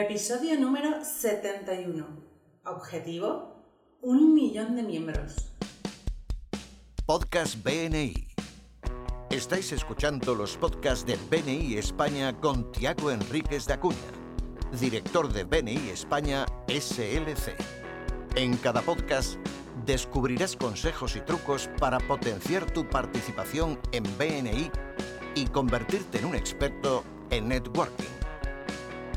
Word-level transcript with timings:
Episodio 0.00 0.56
número 0.60 1.04
71. 1.04 2.06
Objetivo, 2.66 3.64
un 4.00 4.32
millón 4.32 4.76
de 4.76 4.84
miembros. 4.84 5.34
Podcast 7.04 7.60
BNI. 7.64 8.28
Estáis 9.28 9.72
escuchando 9.72 10.36
los 10.36 10.56
podcasts 10.56 11.04
de 11.04 11.18
BNI 11.28 11.74
España 11.78 12.32
con 12.32 12.70
Tiago 12.70 13.10
Enríquez 13.10 13.66
de 13.66 13.72
Acuña, 13.72 13.96
director 14.80 15.32
de 15.32 15.42
BNI 15.42 15.90
España 15.90 16.46
SLC. 16.68 17.56
En 18.36 18.56
cada 18.58 18.82
podcast 18.82 19.34
descubrirás 19.84 20.54
consejos 20.54 21.16
y 21.16 21.22
trucos 21.22 21.68
para 21.80 21.98
potenciar 21.98 22.70
tu 22.70 22.88
participación 22.88 23.80
en 23.90 24.04
BNI 24.16 24.70
y 25.34 25.46
convertirte 25.46 26.18
en 26.18 26.26
un 26.26 26.36
experto 26.36 27.02
en 27.30 27.48
networking. 27.48 28.17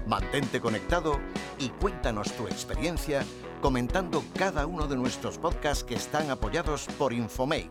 Mantente 0.08 0.60
conectado 0.60 1.20
y 1.60 1.70
cuéntanos 1.70 2.32
tu 2.34 2.48
experiencia 2.48 3.24
comentando 3.62 4.24
cada 4.38 4.66
uno 4.66 4.88
de 4.88 4.96
nuestros 4.96 5.38
podcasts 5.38 5.84
que 5.84 5.94
están 5.94 6.30
apoyados 6.32 6.88
por 6.98 7.14
Infomake. 7.14 7.70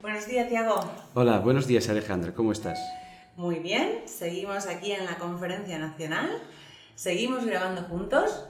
Buenos 0.00 0.26
días, 0.26 0.48
Tiago. 0.48 0.80
Hola, 1.14 1.40
buenos 1.40 1.66
días 1.66 1.88
Alejandra, 1.88 2.32
¿cómo 2.32 2.52
estás? 2.52 2.78
Muy 3.36 3.56
bien, 3.56 4.02
seguimos 4.06 4.66
aquí 4.66 4.92
en 4.92 5.04
la 5.04 5.16
conferencia 5.18 5.78
nacional, 5.78 6.30
seguimos 6.94 7.44
grabando 7.44 7.82
juntos 7.82 8.46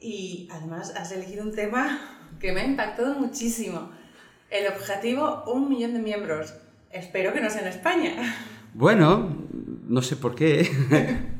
y 0.00 0.48
además 0.52 0.94
has 0.96 1.10
elegido 1.12 1.42
un 1.42 1.52
tema 1.52 2.00
que 2.38 2.52
me 2.52 2.60
ha 2.60 2.64
impactado 2.64 3.14
muchísimo. 3.14 3.90
El 4.48 4.68
objetivo, 4.68 5.44
un 5.46 5.68
millón 5.68 5.94
de 5.94 6.00
miembros. 6.00 6.54
Espero 6.90 7.32
que 7.32 7.40
no 7.40 7.50
sea 7.50 7.62
en 7.62 7.68
España. 7.68 8.36
Bueno, 8.74 9.36
no 9.88 10.02
sé 10.02 10.16
por 10.16 10.34
qué, 10.34 10.68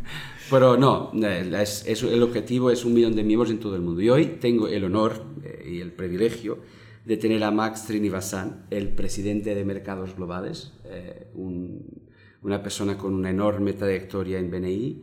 pero 0.51 0.77
no, 0.77 1.13
es, 1.15 1.85
es- 1.87 2.03
el 2.03 2.23
objetivo 2.23 2.71
es 2.71 2.85
un 2.85 2.95
millón 2.95 3.15
de 3.17 3.23
miembros 3.25 3.51
en 3.51 3.59
todo 3.61 3.75
el 3.77 3.83
mundo. 3.83 4.01
Y 4.03 4.09
hoy 4.11 4.27
tengo 4.41 4.69
el 4.69 4.84
honor 4.84 5.25
eh, 5.45 5.69
y 5.73 5.81
el 5.81 5.93
privilegio 5.93 6.59
de 7.05 7.17
tener 7.17 7.43
a 7.45 7.51
Max 7.51 7.84
Srinivasan, 7.87 8.67
el 8.71 8.89
presidente 8.91 9.55
de 9.55 9.65
Mercados 9.65 10.15
Globales, 10.17 10.73
eh, 10.84 11.29
un- 11.34 12.03
una 12.43 12.62
persona 12.62 12.97
con 12.99 13.15
una 13.15 13.31
enorme 13.31 13.73
trayectoria 13.73 14.39
en 14.39 14.51
BNI, 14.51 15.03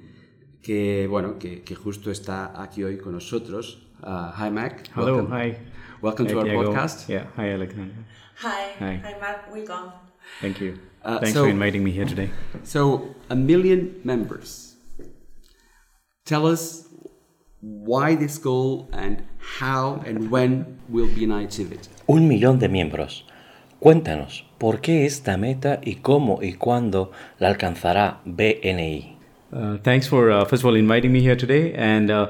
que, 0.62 1.08
bueno, 1.09 1.40
que, 1.40 1.62
que 1.62 1.74
justo 1.76 2.12
está 2.12 2.62
aquí 2.62 2.84
hoy 2.84 2.98
con 2.98 3.14
nosotros. 3.14 3.88
Ah, 4.02 4.34
hi, 4.38 4.52
Mac. 4.52 4.90
Hello, 4.96 5.16
Welcome. 5.18 5.48
hi. 5.50 5.58
Welcome 6.02 6.28
Hi, 6.28 6.34
to 6.34 6.38
our 6.40 6.46
Diego. 6.46 6.64
podcast. 6.66 7.09
Yeah, 7.09 7.31
hi 7.38 7.50
Alexander. 7.52 7.96
Hi, 8.42 8.74
Hi. 8.80 9.02
hi 9.03 9.14
Mark, 9.20 9.53
welcome. 9.53 9.92
Thank 10.42 10.59
you. 10.62 10.74
Uh, 11.03 11.20
Thanks 11.20 11.34
so- 11.34 11.44
for 11.44 11.50
inviting 11.50 11.84
me 11.84 11.92
here 11.92 12.06
today. 12.06 12.30
So, 12.64 13.16
a 13.30 13.36
million 13.36 14.00
members. 14.03 14.69
Tell 16.30 16.45
us 16.45 16.85
why 17.59 18.13
this 18.13 18.38
goal 18.38 18.88
and 18.94 19.23
how 19.58 20.03
and 20.05 20.30
when 20.30 20.77
will 20.88 21.08
BNI 21.08 21.45
achieve 21.45 21.72
it. 21.72 21.89
Un 22.08 22.27
millón 22.27 22.59
de 22.59 22.69
miembros. 22.69 23.25
Cuéntanos, 23.80 24.45
¿por 24.59 24.80
qué 24.80 25.07
esta 25.07 25.38
meta 25.38 25.81
y 25.83 25.95
cómo 25.95 26.44
y 26.44 26.53
cuándo 26.53 27.11
la 27.39 27.47
alcanzará 27.47 28.19
BNI? 28.25 29.17
Uh, 29.52 29.77
thanks 29.80 30.07
for 30.07 30.30
uh, 30.30 30.45
first 30.45 30.61
of 30.61 30.67
all 30.67 30.75
inviting 30.75 31.11
me 31.11 31.19
here 31.19 31.35
today 31.35 31.73
and 31.73 32.11
uh, 32.11 32.27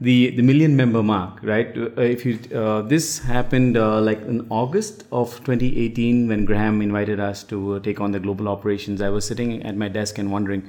the 0.00 0.30
the 0.30 0.42
million 0.42 0.74
member 0.74 1.04
mark, 1.04 1.38
right? 1.44 1.68
Uh, 1.78 2.00
if 2.00 2.26
you 2.26 2.40
uh, 2.52 2.82
this 2.82 3.20
happened 3.20 3.76
uh, 3.76 4.00
like 4.00 4.20
in 4.22 4.44
August 4.50 5.04
of 5.12 5.38
2018 5.44 6.26
when 6.26 6.44
Graham 6.44 6.82
invited 6.82 7.20
us 7.20 7.44
to 7.44 7.74
uh, 7.74 7.78
take 7.78 8.00
on 8.00 8.10
the 8.10 8.18
global 8.18 8.48
operations. 8.48 9.00
I 9.00 9.10
was 9.10 9.24
sitting 9.24 9.62
at 9.62 9.76
my 9.76 9.86
desk 9.86 10.18
and 10.18 10.32
wondering, 10.32 10.68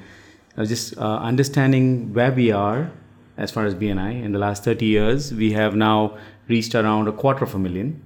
Just 0.65 0.97
uh, 0.97 1.17
understanding 1.17 2.13
where 2.13 2.31
we 2.31 2.51
are 2.51 2.91
as 3.37 3.51
far 3.51 3.65
as 3.65 3.75
BNI 3.75 4.23
in 4.23 4.31
the 4.31 4.39
last 4.39 4.63
30 4.63 4.85
years. 4.85 5.33
We 5.33 5.51
have 5.53 5.75
now 5.75 6.17
reached 6.47 6.73
around 6.73 7.07
a 7.07 7.11
quarter 7.11 7.43
of 7.43 7.53
a 7.53 7.59
million. 7.59 8.03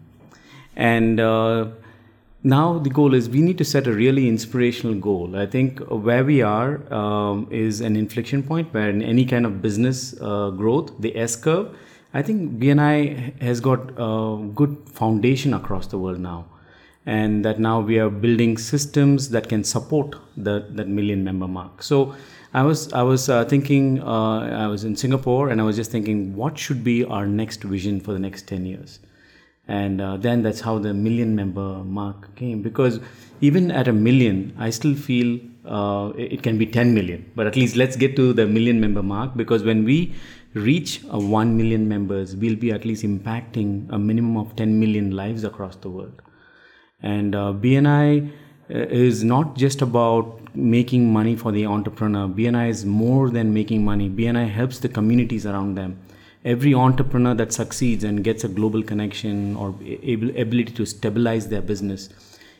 And 0.76 1.20
uh, 1.20 1.68
now 2.44 2.80
the 2.80 2.90
goal 2.90 3.14
is 3.14 3.30
we 3.30 3.42
need 3.42 3.58
to 3.60 3.66
set 3.66 3.88
a 3.88 3.94
really 3.94 4.28
inspirational 4.28 4.95
goal. 4.95 5.36
I 5.36 5.45
think 5.45 5.80
where 5.80 6.26
we 6.26 6.42
are 6.42 6.82
um, 6.94 7.48
is 7.52 7.82
an 7.82 7.95
inflection 7.95 8.44
point 8.44 8.73
where 8.73 8.90
in 8.90 9.02
any 9.02 9.26
kind 9.26 9.45
of 9.45 9.61
business 9.61 10.20
uh, 10.20 10.50
growth, 10.50 10.92
the 11.00 11.16
S 11.17 11.36
curve, 11.36 11.76
I 12.14 12.22
think 12.22 12.60
BNI 12.60 13.42
has 13.42 13.61
got 13.61 13.92
a 13.98 14.38
good 14.54 14.78
foundation 14.90 15.54
across 15.54 15.88
the 15.88 15.98
world 15.98 16.20
now. 16.20 16.45
And 17.06 17.44
that 17.45 17.60
now 17.60 17.80
we 17.80 17.98
are 18.00 18.10
building 18.10 18.58
systems 18.58 19.30
that 19.30 19.50
can 19.50 19.64
support 19.64 20.16
the, 20.38 20.67
that 20.72 20.88
million 20.88 21.23
member 21.23 21.48
mark. 21.48 21.82
So 21.82 22.16
I 22.54 22.64
was 22.64 22.92
I 22.92 23.02
was 23.02 23.30
uh, 23.30 23.45
thinking 23.45 24.02
uh, 24.02 24.39
I 24.66 24.67
was 24.67 24.84
in 24.84 24.95
Singapore 24.95 25.50
and 25.50 25.62
I 25.62 25.64
was 25.64 25.76
just 25.78 25.92
thinking 25.92 26.36
what 26.36 26.58
should 26.58 26.84
be 26.84 27.06
our 27.06 27.26
next 27.26 27.64
vision 27.64 28.00
for 28.02 28.12
the 28.12 28.20
next 28.20 28.48
10 28.48 28.66
years? 28.66 29.00
And 29.67 30.02
uh, 30.02 30.17
then 30.17 30.44
that's 30.44 30.60
how 30.60 30.78
the 30.80 30.94
million 30.94 31.36
member 31.36 31.84
mark 31.84 32.36
came 32.36 32.61
because 32.61 33.00
even 33.42 33.72
at 33.72 33.88
a 33.88 33.94
million 33.94 34.54
i 34.58 34.70
still 34.70 34.95
feel 34.95 35.40
uh, 35.66 36.11
it 36.17 36.44
can 36.44 36.58
be 36.58 36.66
10 36.66 36.94
million 36.94 37.30
but 37.36 37.48
at 37.48 37.56
least 37.56 37.76
let's 37.76 37.95
get 37.95 38.16
to 38.16 38.34
the 38.34 38.45
million 38.45 38.80
member 38.80 39.04
mark 39.04 39.36
because 39.36 39.64
when 39.64 39.86
we 39.86 40.14
reach 40.54 41.02
a 41.10 41.20
1 41.20 41.56
million 41.56 41.88
members 41.88 42.36
we'll 42.36 42.56
be 42.56 42.72
at 42.72 42.86
least 42.86 43.04
impacting 43.04 43.88
a 43.92 44.00
minimum 44.00 44.38
of 44.38 44.56
10 44.56 44.80
million 44.80 45.11
lives 45.11 45.44
across 45.44 45.76
the 45.78 45.90
world. 45.90 46.22
And 47.02 47.36
uh, 47.36 47.54
BNI 47.54 48.30
uh, 48.30 48.73
is 48.73 49.23
not 49.23 49.56
just 49.56 49.82
about 49.82 50.41
making 50.54 51.12
money 51.12 51.36
for 51.36 51.52
the 51.52 51.66
entrepreneur. 51.66 52.28
BNI 52.28 52.70
is 52.70 52.86
more 52.86 53.30
than 53.30 53.54
making 53.54 53.84
money. 53.86 54.10
BNI 54.10 54.50
helps 54.50 54.80
the 54.80 54.89
communities 54.89 55.45
around 55.45 55.76
them. 55.76 56.00
Every 56.44 56.73
entrepreneur 56.73 57.36
that 57.36 57.54
succeeds 57.54 58.04
and 58.04 58.23
gets 58.23 58.44
a 58.44 58.48
global 58.48 58.82
connection 58.84 59.56
or 59.56 59.76
able, 59.84 60.30
ability 60.30 60.73
to 60.73 60.86
stabilize 60.86 61.48
their 61.50 61.61
business 61.61 62.10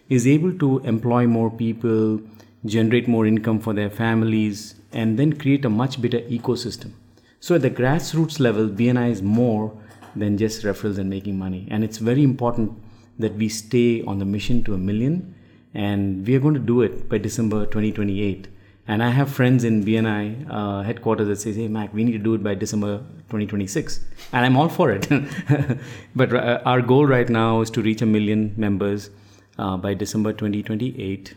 is 0.07 0.28
able 0.28 0.57
to 0.59 0.80
employ 0.80 1.25
more 1.25 1.50
people, 1.50 2.22
generate 2.66 3.07
more 3.07 3.25
income 3.25 3.59
for 3.59 3.74
their 3.74 3.90
families, 3.90 4.75
and 4.91 5.18
then 5.18 5.34
create 5.34 5.66
a 5.66 5.69
much 5.69 6.01
better 6.01 6.19
ecosystem. 6.22 6.91
So 7.40 7.56
at 7.56 7.63
the 7.63 7.72
grassroots 7.72 8.40
level, 8.40 8.68
BNI 8.69 9.09
is 9.09 9.22
more 9.22 9.75
than 10.16 10.38
just 10.38 10.63
referrals 10.63 10.97
and 10.97 11.09
making 11.09 11.40
money. 11.40 11.68
And 11.72 11.84
it's 11.84 11.97
very 11.97 12.24
important 12.24 12.74
that 13.18 13.34
we 13.35 13.50
stay 13.50 14.03
on 14.03 14.19
the 14.19 14.25
mission 14.25 14.63
to 14.66 14.74
a 14.74 14.78
million. 14.78 15.34
And 15.73 16.25
we 16.27 16.35
are 16.35 16.39
going 16.39 16.53
to 16.53 16.59
do 16.59 16.81
it 16.81 17.07
by 17.07 17.17
December 17.17 17.65
2028. 17.65 18.47
And 18.87 19.03
I 19.03 19.09
have 19.09 19.31
friends 19.31 19.63
in 19.63 19.83
BNI 19.85 20.47
uh, 20.49 20.81
headquarters 20.81 21.27
that 21.27 21.37
say, 21.37 21.53
hey, 21.53 21.67
Mac, 21.67 21.93
we 21.93 22.03
need 22.03 22.13
to 22.13 22.17
do 22.17 22.33
it 22.33 22.43
by 22.43 22.55
December 22.55 22.97
2026. 23.29 24.01
And 24.33 24.45
I'm 24.45 24.57
all 24.57 24.69
for 24.69 24.91
it. 24.91 25.07
but 26.15 26.33
uh, 26.33 26.61
our 26.65 26.81
goal 26.81 27.05
right 27.05 27.29
now 27.29 27.61
is 27.61 27.69
to 27.71 27.81
reach 27.81 28.01
a 28.01 28.05
million 28.05 28.53
members 28.57 29.09
uh, 29.57 29.77
by 29.77 29.93
December 29.93 30.33
2028. 30.33 31.35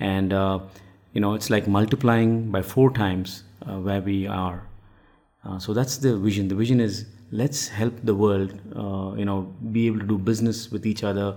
And, 0.00 0.32
uh, 0.32 0.60
you 1.12 1.20
know, 1.20 1.34
it's 1.34 1.50
like 1.50 1.68
multiplying 1.68 2.50
by 2.50 2.62
four 2.62 2.90
times 2.90 3.44
uh, 3.66 3.78
where 3.78 4.00
we 4.00 4.26
are. 4.26 4.66
Uh, 5.44 5.58
so 5.58 5.74
that's 5.74 5.98
the 5.98 6.16
vision. 6.16 6.48
The 6.48 6.54
vision 6.54 6.80
is 6.80 7.06
let's 7.30 7.68
help 7.68 7.94
the 8.02 8.14
world, 8.14 8.52
you 9.16 9.24
know, 9.24 9.54
be 9.70 9.86
able 9.86 10.00
to 10.00 10.06
do 10.06 10.18
business 10.18 10.70
with 10.72 10.86
each 10.86 11.04
other, 11.04 11.36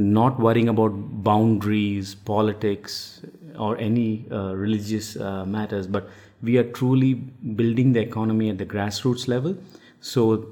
not 0.00 0.40
worrying 0.40 0.68
about 0.68 0.92
boundaries, 1.22 2.14
politics, 2.14 3.22
or 3.58 3.76
any 3.78 4.26
uh, 4.32 4.54
religious 4.54 5.16
uh, 5.16 5.44
matters, 5.44 5.86
but 5.86 6.08
we 6.42 6.56
are 6.56 6.64
truly 6.64 7.14
building 7.14 7.92
the 7.92 8.00
economy 8.00 8.48
at 8.48 8.58
the 8.58 8.66
grassroots 8.66 9.28
level. 9.28 9.56
So 10.00 10.46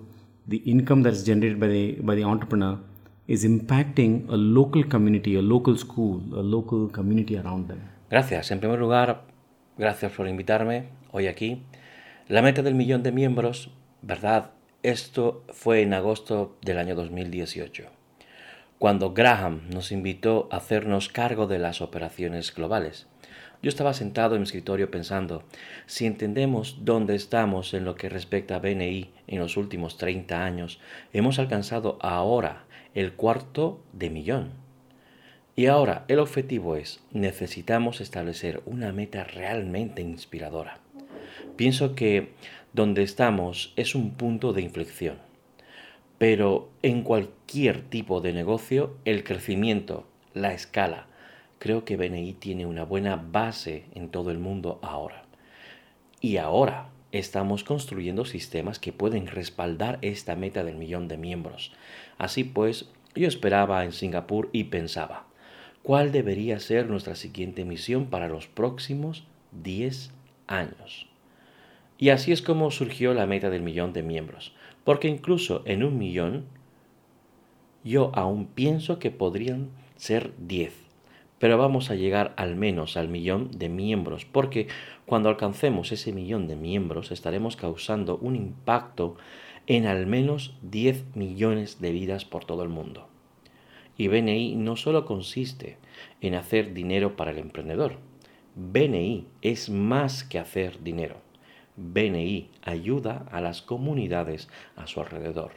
the 0.46 0.58
income 0.58 1.02
that 1.02 1.12
is 1.14 1.24
generated 1.24 1.58
by 1.58 1.68
the 1.68 1.92
by 2.02 2.14
the 2.14 2.24
entrepreneur 2.24 2.78
is 3.26 3.44
impacting 3.44 4.28
a 4.28 4.36
local 4.36 4.84
community, 4.84 5.34
a 5.36 5.42
local 5.42 5.76
school, 5.76 6.22
a 6.32 6.42
local 6.42 6.88
community 6.88 7.36
around 7.36 7.68
them. 7.68 7.80
Gracias. 8.10 8.50
En 8.50 8.60
primer 8.60 8.78
lugar, 8.78 9.22
gracias 9.76 10.12
por 10.12 10.28
invitarme 10.28 10.88
hoy 11.12 11.26
aquí. 11.26 11.62
La 12.28 12.42
meta 12.42 12.62
del 12.62 12.74
millón 12.74 13.02
de 13.02 13.12
miembros, 13.12 13.70
¿verdad? 14.02 14.50
Esto 14.82 15.44
fue 15.50 15.82
en 15.82 15.92
agosto 15.92 16.56
del 16.62 16.78
año 16.78 16.94
2018, 16.94 17.84
cuando 18.78 19.12
Graham 19.12 19.62
nos 19.70 19.90
invitó 19.90 20.48
a 20.52 20.58
hacernos 20.58 21.08
cargo 21.08 21.46
de 21.48 21.58
las 21.58 21.80
operaciones 21.80 22.54
globales. 22.54 23.06
Yo 23.60 23.70
estaba 23.70 23.92
sentado 23.92 24.36
en 24.36 24.42
mi 24.42 24.44
escritorio 24.44 24.88
pensando, 24.88 25.42
si 25.86 26.06
entendemos 26.06 26.78
dónde 26.82 27.16
estamos 27.16 27.74
en 27.74 27.84
lo 27.84 27.96
que 27.96 28.08
respecta 28.08 28.54
a 28.54 28.58
BNI 28.60 29.10
en 29.26 29.38
los 29.40 29.56
últimos 29.56 29.96
30 29.96 30.44
años, 30.44 30.78
hemos 31.12 31.40
alcanzado 31.40 31.98
ahora 32.00 32.66
el 32.94 33.14
cuarto 33.14 33.82
de 33.92 34.10
millón. 34.10 34.52
Y 35.56 35.66
ahora 35.66 36.04
el 36.06 36.20
objetivo 36.20 36.76
es, 36.76 37.00
necesitamos 37.10 38.00
establecer 38.00 38.62
una 38.64 38.92
meta 38.92 39.24
realmente 39.24 40.02
inspiradora. 40.02 40.78
Pienso 41.56 41.96
que 41.96 42.30
donde 42.72 43.02
estamos 43.02 43.72
es 43.74 43.96
un 43.96 44.12
punto 44.12 44.52
de 44.52 44.62
inflexión. 44.62 45.27
Pero 46.18 46.68
en 46.82 47.02
cualquier 47.02 47.82
tipo 47.82 48.20
de 48.20 48.32
negocio, 48.32 48.96
el 49.04 49.22
crecimiento, 49.22 50.06
la 50.34 50.52
escala, 50.52 51.06
creo 51.58 51.84
que 51.84 51.96
BNI 51.96 52.34
tiene 52.34 52.66
una 52.66 52.84
buena 52.84 53.16
base 53.16 53.84
en 53.94 54.08
todo 54.08 54.30
el 54.30 54.38
mundo 54.38 54.80
ahora. 54.82 55.24
Y 56.20 56.38
ahora 56.38 56.90
estamos 57.12 57.64
construyendo 57.64 58.24
sistemas 58.24 58.78
que 58.78 58.92
pueden 58.92 59.28
respaldar 59.28 59.98
esta 60.02 60.36
meta 60.36 60.64
del 60.64 60.76
millón 60.76 61.08
de 61.08 61.16
miembros. 61.16 61.72
Así 62.18 62.44
pues, 62.44 62.90
yo 63.14 63.28
esperaba 63.28 63.84
en 63.84 63.92
Singapur 63.92 64.50
y 64.52 64.64
pensaba, 64.64 65.26
¿cuál 65.82 66.12
debería 66.12 66.58
ser 66.58 66.88
nuestra 66.88 67.14
siguiente 67.14 67.64
misión 67.64 68.06
para 68.06 68.28
los 68.28 68.46
próximos 68.46 69.24
10 69.52 70.10
años? 70.48 71.06
Y 71.96 72.10
así 72.10 72.32
es 72.32 72.42
como 72.42 72.70
surgió 72.70 73.14
la 73.14 73.26
meta 73.26 73.50
del 73.50 73.62
millón 73.62 73.92
de 73.92 74.02
miembros, 74.02 74.52
porque 74.88 75.08
incluso 75.08 75.60
en 75.66 75.84
un 75.84 75.98
millón, 75.98 76.46
yo 77.84 78.10
aún 78.14 78.46
pienso 78.46 78.98
que 78.98 79.10
podrían 79.10 79.68
ser 79.96 80.32
10, 80.38 80.72
pero 81.38 81.58
vamos 81.58 81.90
a 81.90 81.94
llegar 81.94 82.32
al 82.38 82.56
menos 82.56 82.96
al 82.96 83.08
millón 83.08 83.50
de 83.50 83.68
miembros, 83.68 84.24
porque 84.24 84.66
cuando 85.04 85.28
alcancemos 85.28 85.92
ese 85.92 86.10
millón 86.14 86.48
de 86.48 86.56
miembros 86.56 87.10
estaremos 87.10 87.54
causando 87.54 88.16
un 88.16 88.34
impacto 88.34 89.18
en 89.66 89.84
al 89.84 90.06
menos 90.06 90.54
10 90.62 91.14
millones 91.14 91.82
de 91.82 91.92
vidas 91.92 92.24
por 92.24 92.46
todo 92.46 92.62
el 92.62 92.70
mundo. 92.70 93.08
Y 93.98 94.08
BNI 94.08 94.54
no 94.56 94.76
solo 94.76 95.04
consiste 95.04 95.76
en 96.22 96.34
hacer 96.34 96.72
dinero 96.72 97.14
para 97.14 97.32
el 97.32 97.36
emprendedor, 97.36 97.96
BNI 98.56 99.26
es 99.42 99.68
más 99.68 100.24
que 100.24 100.38
hacer 100.38 100.82
dinero 100.82 101.27
BNI 101.78 102.50
ayuda 102.62 103.26
a 103.30 103.40
las 103.40 103.62
comunidades 103.62 104.48
a 104.76 104.86
su 104.86 105.00
alrededor. 105.00 105.52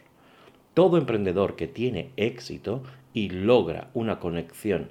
Todo 0.75 0.97
emprendedor 0.97 1.55
que 1.55 1.67
tiene 1.67 2.11
éxito 2.15 2.83
y 3.13 3.29
logra 3.29 3.89
una 3.93 4.19
conexión 4.19 4.89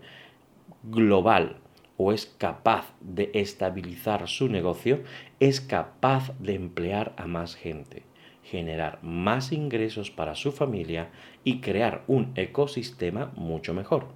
global 0.82 1.56
o 1.96 2.12
es 2.12 2.26
capaz 2.26 2.94
de 3.00 3.30
estabilizar 3.34 4.26
su 4.26 4.48
negocio, 4.48 5.02
es 5.38 5.60
capaz 5.60 6.32
de 6.38 6.54
emplear 6.54 7.14
a 7.16 7.26
más 7.26 7.54
gente, 7.54 8.02
generar 8.42 8.98
más 9.02 9.52
ingresos 9.52 10.10
para 10.10 10.34
su 10.34 10.50
familia 10.50 11.10
y 11.44 11.60
crear 11.60 12.02
un 12.08 12.32
ecosistema 12.34 13.32
mucho 13.36 13.74
mejor. 13.74 14.08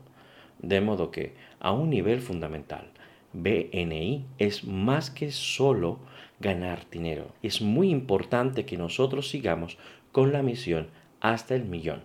De 0.61 0.81
modo 0.81 1.11
que, 1.11 1.35
a 1.61 1.73
un 1.73 1.91
nivel 1.91 2.21
fundamental, 2.21 2.91
BNI 3.35 4.25
es 4.39 4.65
más 4.65 5.11
que 5.11 5.31
solo 5.31 5.99
ganar 6.44 6.91
dinero. 6.91 7.32
Es 7.43 7.62
muy 7.62 7.88
importante 7.88 8.67
que 8.67 8.76
nosotros 8.76 9.31
sigamos 9.31 9.79
con 10.12 10.31
la 10.31 10.43
misión 10.43 10.88
hasta 11.20 11.55
el 11.55 11.64
millón 11.64 12.02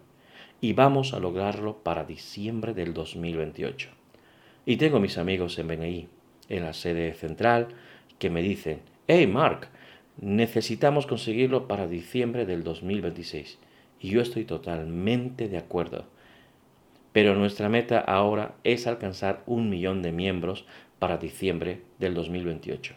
y 0.61 0.71
vamos 0.71 1.13
a 1.13 1.19
lograrlo 1.19 1.83
para 1.83 2.05
diciembre 2.05 2.73
del 2.73 2.93
2028. 2.93 3.89
Y 4.65 4.77
tengo 4.77 5.01
mis 5.01 5.17
amigos 5.17 5.59
en 5.59 5.67
BNI, 5.67 6.07
en 6.47 6.63
la 6.63 6.71
sede 6.71 7.13
central, 7.15 7.67
que 8.17 8.29
me 8.29 8.41
dicen, 8.41 8.79
hey 9.07 9.27
Mark, 9.27 9.67
necesitamos 10.21 11.05
conseguirlo 11.05 11.67
para 11.67 11.87
diciembre 11.87 12.45
del 12.45 12.63
2026. 12.63 13.59
Y 13.99 14.09
yo 14.11 14.21
estoy 14.21 14.45
totalmente 14.45 15.49
de 15.49 15.57
acuerdo. 15.57 16.05
Pero 17.11 17.35
nuestra 17.35 17.67
meta 17.67 17.99
ahora 17.99 18.55
es 18.63 18.87
alcanzar 18.87 19.43
un 19.47 19.69
millón 19.69 20.01
de 20.01 20.13
miembros 20.13 20.65
para 20.97 21.17
diciembre 21.17 21.81
del 21.97 22.13
2028. 22.13 22.95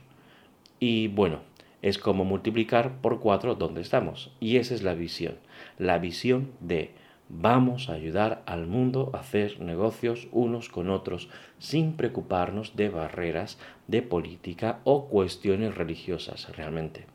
Y 0.85 1.07
bueno, 1.07 1.43
es 1.81 1.97
como 1.97 2.25
multiplicar 2.25 3.01
por 3.01 3.21
cuatro 3.21 3.55
donde 3.55 3.81
estamos. 3.81 4.33
Y 4.41 4.57
esa 4.57 4.75
es 4.75 4.83
la 4.83 4.95
visión. 4.95 5.37
La 5.79 6.01
visión 6.01 6.51
de 6.59 6.91
vamos 7.29 7.89
a 7.89 7.93
ayudar 7.93 8.43
al 8.47 8.67
mundo 8.67 9.13
a 9.15 9.19
hacer 9.19 9.61
negocios 9.61 10.27
unos 10.33 10.69
con 10.69 10.91
otros 10.91 11.29
sin 11.61 11.93
preocuparnos 11.93 12.75
de 12.75 12.89
barreras 12.89 13.61
de 13.87 14.03
política 14.03 14.81
o 14.83 15.07
cuestiones 15.07 15.73
religiosas 15.77 16.49
realmente. 16.57 17.07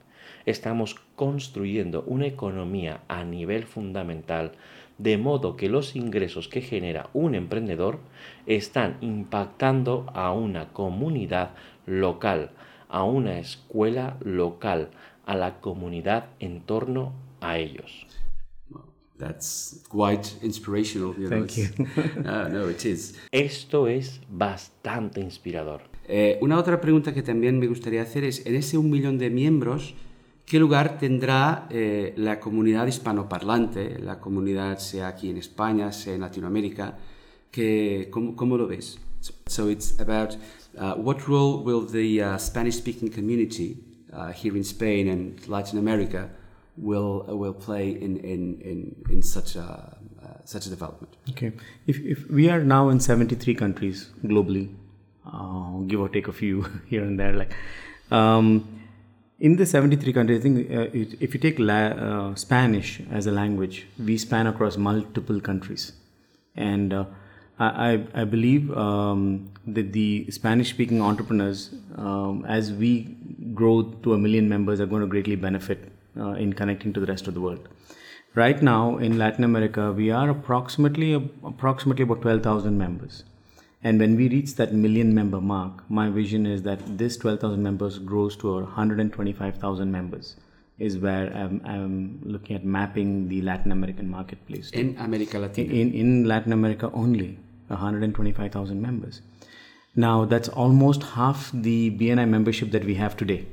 Estamos 0.46 0.96
construyendo 1.18 2.04
una 2.08 2.26
economía 2.26 3.02
a 3.10 3.26
nivel 3.26 3.66
fundamental 3.66 4.54
de 4.98 5.18
modo 5.18 5.58
que 5.58 5.68
los 5.68 5.98
ingresos 5.98 6.48
que 6.48 6.62
genera 6.62 7.10
un 7.12 7.36
emprendedor 7.36 8.00
están 8.46 8.98
impactando 9.02 10.06
a 10.14 10.32
una 10.32 10.70
comunidad 10.70 11.50
local, 11.86 12.52
a 12.90 13.04
una 13.04 13.40
escuela 13.40 14.18
local, 14.24 14.90
a 15.26 15.36
la 15.36 15.60
comunidad 15.60 16.30
en 16.40 16.62
torno 16.62 17.14
a 17.42 17.58
ellos. 17.58 18.08
That's 19.18 19.84
quite 19.90 20.30
inspirational. 20.44 21.16
You 21.18 21.28
Thank 21.28 21.58
you. 21.58 21.66
uh, 22.20 22.50
no, 22.52 22.70
it 22.70 22.86
is. 22.86 23.16
Esto 23.32 23.88
es 23.88 24.22
bastante 24.30 25.20
inspirador. 25.22 25.82
Eh, 26.08 26.38
una 26.42 26.58
otra 26.58 26.80
pregunta 26.80 27.14
que 27.14 27.24
también 27.24 27.60
me 27.60 27.68
gustaría 27.68 28.04
hacer 28.04 28.24
es, 28.24 28.46
en 28.46 28.56
ese 28.56 28.78
un 28.78 28.92
millón 28.92 29.18
de 29.18 29.30
miembros, 29.30 29.96
¿qué 30.46 30.60
lugar 30.60 31.00
tendrá 31.00 31.68
eh, 31.72 32.14
la 32.16 32.40
comunidad 32.40 32.86
hispanoparlante, 32.86 33.98
la 34.00 34.20
comunidad 34.20 34.78
sea 34.78 35.08
aquí 35.08 35.32
en 35.32 35.38
España, 35.38 35.92
sea 35.92 36.14
en 36.14 36.22
Latinoamérica? 36.22 36.98
Que, 37.50 38.10
¿cómo, 38.12 38.36
¿Cómo 38.36 38.56
lo 38.56 38.68
ves? 38.68 39.00
So, 39.48 39.68
it's 39.68 40.00
about 40.00 40.36
uh, 40.78 40.96
what 40.96 41.28
role 41.28 41.64
will 41.64 41.82
the 41.82 42.22
uh, 42.22 42.38
Spanish-speaking 42.38 43.10
community 43.10 43.78
uh, 44.14 44.32
here 44.32 44.56
in 44.56 44.64
Spain 44.64 45.08
and 45.08 45.48
Latin 45.48 45.80
America 45.80 46.30
will 46.78 47.26
uh, 47.30 47.36
will 47.36 47.54
play 47.54 47.90
in 47.90 48.18
in 48.18 48.62
in, 48.62 48.96
in 49.10 49.22
such 49.22 49.56
a 49.56 49.98
uh, 50.24 50.28
such 50.46 50.66
a 50.68 50.70
development? 50.70 51.16
Okay. 51.30 51.52
If, 51.86 52.00
if 52.00 52.30
we 52.30 52.50
are 52.50 52.64
now 52.64 52.90
in 52.90 53.00
73 53.00 53.56
countries 53.56 54.10
globally, 54.24 54.74
uh, 55.26 55.80
give 55.88 56.00
or 56.00 56.10
take 56.10 56.28
a 56.28 56.34
few 56.34 56.66
here 56.88 57.04
and 57.04 57.20
there, 57.20 57.34
like 57.34 57.54
um, 58.12 58.78
in 59.40 59.58
the 59.58 59.66
73 59.66 60.14
countries, 60.14 60.40
I 60.40 60.42
think 60.42 60.72
uh, 60.72 60.82
it, 60.94 61.22
if 61.22 61.34
you 61.34 61.40
take 61.40 61.60
la- 61.60 61.74
uh, 61.74 62.36
Spanish 62.36 63.02
as 63.12 63.28
a 63.28 63.32
language, 63.32 63.88
we 64.04 64.18
span 64.18 64.48
across 64.48 64.78
multiple 64.78 65.40
countries. 65.40 65.92
And 66.56 66.94
uh, 66.94 67.06
I, 67.60 67.68
I 67.90 68.22
I 68.22 68.24
believe 68.24 68.76
um, 68.78 69.52
that 69.66 69.94
the 69.94 70.30
Spanish 70.32 70.70
speaking 70.70 71.02
entrepreneurs, 71.02 71.70
um, 71.96 72.46
as 72.48 72.72
we 72.72 73.18
grow 73.54 73.84
to 74.04 74.14
a 74.14 74.18
million 74.18 74.48
members, 74.48 74.80
are 74.80 74.86
going 74.86 75.02
to 75.02 75.08
greatly 75.08 75.36
benefit 75.36 75.92
uh, 76.20 76.32
in 76.32 76.54
connecting 76.54 76.94
to 76.94 77.00
the 77.00 77.08
rest 77.08 77.28
of 77.28 77.34
the 77.34 77.42
world. 77.42 77.68
Right 78.36 78.62
now 78.62 78.98
in 78.98 79.18
Latin 79.18 79.44
America, 79.44 79.92
we 79.92 80.12
are 80.12 80.30
approximately 80.30 81.14
approximately 81.14 82.04
about 82.04 82.22
12,000 82.22 82.78
members. 82.78 83.24
And 83.84 84.00
when 84.00 84.16
we 84.16 84.28
reach 84.30 84.56
that 84.56 84.74
million 84.74 85.14
member 85.14 85.40
mark, 85.40 85.90
my 85.90 86.10
vision 86.10 86.46
is 86.46 86.64
that 86.64 86.98
this 86.98 87.18
12,000 87.18 87.62
members 87.62 88.00
grows 88.00 88.36
to 88.38 88.54
125,000 88.54 89.92
members. 89.92 90.36
Is 90.78 90.98
where 91.00 91.34
I'm, 91.36 91.60
I'm 91.66 92.22
looking 92.24 92.56
at 92.56 92.64
mapping 92.64 93.30
the 93.30 93.42
Latin 93.42 93.72
American 93.72 94.10
marketplace. 94.12 94.70
to. 94.70 94.80
In 94.80 94.96
America 95.00 95.40
Latina. 95.40 95.74
in, 95.74 95.94
in 95.94 96.26
Latin 96.26 96.54
America 96.54 96.92
only, 96.94 97.40
125,000 97.68 98.82
members. 98.82 99.22
Now 99.96 100.26
that's 100.26 100.50
almost 100.50 101.04
half 101.04 101.52
the 101.52 101.92
BNI 101.92 102.28
membership 102.30 102.72
that 102.72 102.86
we 102.86 102.96
have 102.96 103.18
today. 103.18 103.46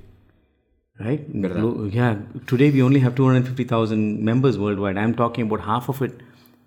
Right? 1.00 1.24
Yeah. 1.32 2.18
Today 2.46 2.70
we 2.70 2.82
only 2.82 3.00
have 3.00 3.14
250,000 3.14 4.22
members 4.22 4.58
worldwide. 4.58 4.96
I'm 4.96 5.14
talking 5.14 5.46
about 5.46 5.62
half 5.62 5.88
of 5.88 6.02
it 6.02 6.20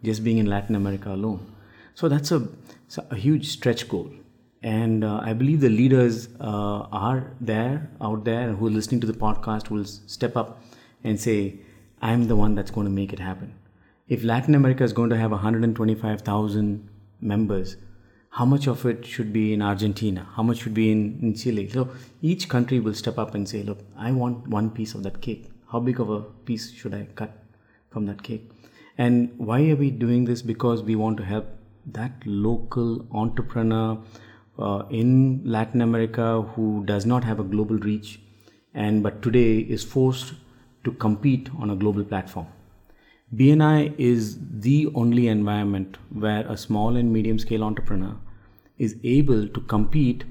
just 0.03 0.23
being 0.23 0.37
in 0.37 0.47
Latin 0.47 0.75
America 0.75 1.13
alone. 1.13 1.53
So 1.95 2.09
that's 2.09 2.31
a, 2.31 2.47
a 3.09 3.15
huge 3.15 3.47
stretch 3.47 3.87
goal. 3.87 4.11
And 4.63 5.03
uh, 5.03 5.21
I 5.23 5.33
believe 5.33 5.61
the 5.61 5.69
leaders 5.69 6.29
uh, 6.39 6.87
are 6.91 7.31
there, 7.39 7.89
out 8.01 8.25
there, 8.25 8.53
who 8.53 8.67
are 8.67 8.71
listening 8.71 8.99
to 9.01 9.07
the 9.07 9.13
podcast 9.13 9.69
will 9.69 9.85
step 9.85 10.35
up 10.35 10.61
and 11.03 11.19
say, 11.19 11.59
I'm 12.01 12.27
the 12.27 12.35
one 12.35 12.55
that's 12.55 12.71
going 12.71 12.85
to 12.85 12.91
make 12.91 13.13
it 13.13 13.19
happen. 13.19 13.53
If 14.07 14.23
Latin 14.23 14.55
America 14.55 14.83
is 14.83 14.93
going 14.93 15.09
to 15.09 15.17
have 15.17 15.31
125,000 15.31 16.89
members, 17.21 17.77
how 18.31 18.45
much 18.45 18.67
of 18.67 18.86
it 18.86 19.05
should 19.05 19.33
be 19.33 19.53
in 19.53 19.62
Argentina? 19.62 20.27
How 20.36 20.43
much 20.43 20.59
should 20.59 20.74
be 20.74 20.91
in, 20.91 21.19
in 21.21 21.33
Chile? 21.36 21.69
So 21.69 21.89
each 22.21 22.50
country 22.50 22.79
will 22.79 22.93
step 22.93 23.17
up 23.17 23.33
and 23.33 23.47
say, 23.47 23.63
Look, 23.63 23.79
I 23.97 24.12
want 24.12 24.47
one 24.47 24.69
piece 24.69 24.93
of 24.93 25.03
that 25.03 25.21
cake. 25.21 25.50
How 25.71 25.79
big 25.79 26.00
of 26.00 26.09
a 26.09 26.21
piece 26.21 26.71
should 26.71 26.93
I 26.93 27.07
cut 27.15 27.43
from 27.89 28.05
that 28.05 28.24
cake? 28.24 28.51
And 28.97 29.33
why 29.38 29.69
are 29.69 29.75
we 29.75 29.91
doing 29.91 30.25
this? 30.25 30.41
Because 30.41 30.83
we 30.83 30.95
want 30.95 31.17
to 31.17 31.25
help 31.25 31.47
that 31.88 32.12
local 32.25 33.07
entrepreneur 33.12 33.97
uh, 34.59 34.83
in 34.89 35.41
Latin 35.45 35.81
America 35.81 36.41
who 36.55 36.83
does 36.86 37.05
not 37.05 37.24
have 37.24 37.39
a 37.39 37.43
global 37.43 37.77
reach 37.77 38.19
and 38.74 39.03
but 39.03 39.21
today 39.21 39.59
is 39.59 39.83
forced 39.83 40.33
to 40.83 40.91
compete 40.91 41.50
on 41.59 41.69
a 41.69 41.75
global 41.75 42.03
platform. 42.03 42.47
BNI 43.36 43.93
is 43.98 44.38
the 44.62 44.88
only 44.96 45.27
environment 45.27 45.98
where 46.12 46.48
a 46.48 46.55
small 46.55 46.96
and 46.96 47.12
medium 47.12 47.38
scale 47.38 47.62
entrepreneur 47.62 48.15
is 48.77 48.96
able 49.03 49.50
to 49.50 49.60
compete 49.60 50.24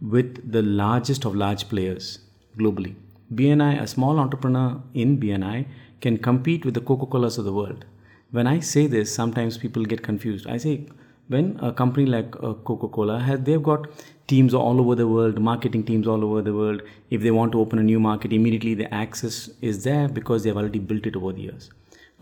with 0.00 0.52
the 0.52 0.62
largest 0.62 1.24
of 1.24 1.34
large 1.34 1.68
players 1.68 2.20
globally. 2.56 2.94
BNI, 3.34 3.82
a 3.82 3.88
small 3.88 4.20
entrepreneur 4.20 4.80
in 4.94 5.18
BNI, 5.18 5.66
can 6.00 6.16
compete 6.16 6.64
with 6.64 6.74
the 6.74 6.80
Coca 6.80 7.06
Colas 7.06 7.38
of 7.38 7.44
the 7.44 7.52
world. 7.52 7.86
When 8.30 8.46
I 8.46 8.60
say 8.60 8.86
this, 8.86 9.12
sometimes 9.12 9.58
people 9.58 9.84
get 9.84 10.04
confused. 10.04 10.46
I 10.46 10.58
say 10.58 10.86
when 11.26 11.58
a 11.60 11.72
company 11.72 12.06
like 12.06 12.36
uh, 12.36 12.52
coca-cola 12.52 13.18
has 13.18 13.40
they've 13.40 13.62
got 13.62 13.88
teams 14.26 14.52
all 14.52 14.78
over 14.78 14.94
the 14.94 15.08
world 15.08 15.38
marketing 15.38 15.82
teams 15.82 16.06
all 16.06 16.22
over 16.22 16.42
the 16.42 16.52
world 16.52 16.82
if 17.10 17.22
they 17.22 17.30
want 17.30 17.50
to 17.52 17.60
open 17.60 17.78
a 17.78 17.82
new 17.82 17.98
market 17.98 18.30
immediately 18.32 18.74
the 18.74 18.92
access 18.92 19.48
is 19.62 19.84
there 19.84 20.06
because 20.06 20.44
they've 20.44 20.56
already 20.56 20.78
built 20.78 21.06
it 21.06 21.16
over 21.16 21.32
the 21.32 21.40
years 21.40 21.70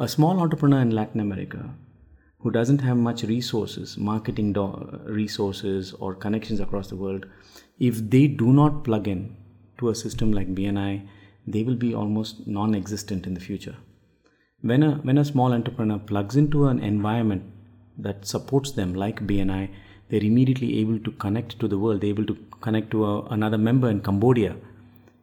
a 0.04 0.09
small 0.09 0.40
entrepreneur 0.44 0.80
in 0.85 0.92
latin 0.99 1.21
america 1.21 1.62
who 2.40 2.50
doesn't 2.50 2.80
have 2.87 2.97
much 3.09 3.23
resources 3.23 3.97
marketing 4.11 4.52
resources 5.23 5.92
or 5.94 6.14
connections 6.25 6.61
across 6.64 6.88
the 6.92 7.00
world 7.02 7.26
if 7.90 7.99
they 8.14 8.26
do 8.26 8.52
not 8.61 8.82
plug 8.85 9.06
in 9.12 9.21
to 9.78 9.90
a 9.90 9.94
system 9.94 10.32
like 10.38 10.54
bni 10.56 10.92
they 11.47 11.62
will 11.62 11.75
be 11.75 11.94
almost 11.94 12.47
non-existent 12.47 13.26
in 13.26 13.35
the 13.35 13.40
future. 13.40 13.76
When 14.61 14.82
a 14.82 14.90
when 15.09 15.18
a 15.18 15.25
small 15.25 15.52
entrepreneur 15.52 15.99
plugs 15.99 16.37
into 16.37 16.66
an 16.66 16.78
environment 16.78 17.42
that 17.99 18.26
supports 18.26 18.73
them 18.73 18.94
like 18.94 19.26
bni 19.26 19.71
they're 20.09 20.28
immediately 20.32 20.78
able 20.80 20.99
to 20.99 21.11
connect 21.12 21.59
to 21.61 21.68
the 21.68 21.78
world. 21.78 22.00
They're 22.00 22.11
able 22.11 22.26
to 22.26 22.37
connect 22.61 22.90
to 22.90 23.04
a, 23.06 23.23
another 23.37 23.59
member 23.59 23.88
in 23.88 24.00
cambodia 24.00 24.56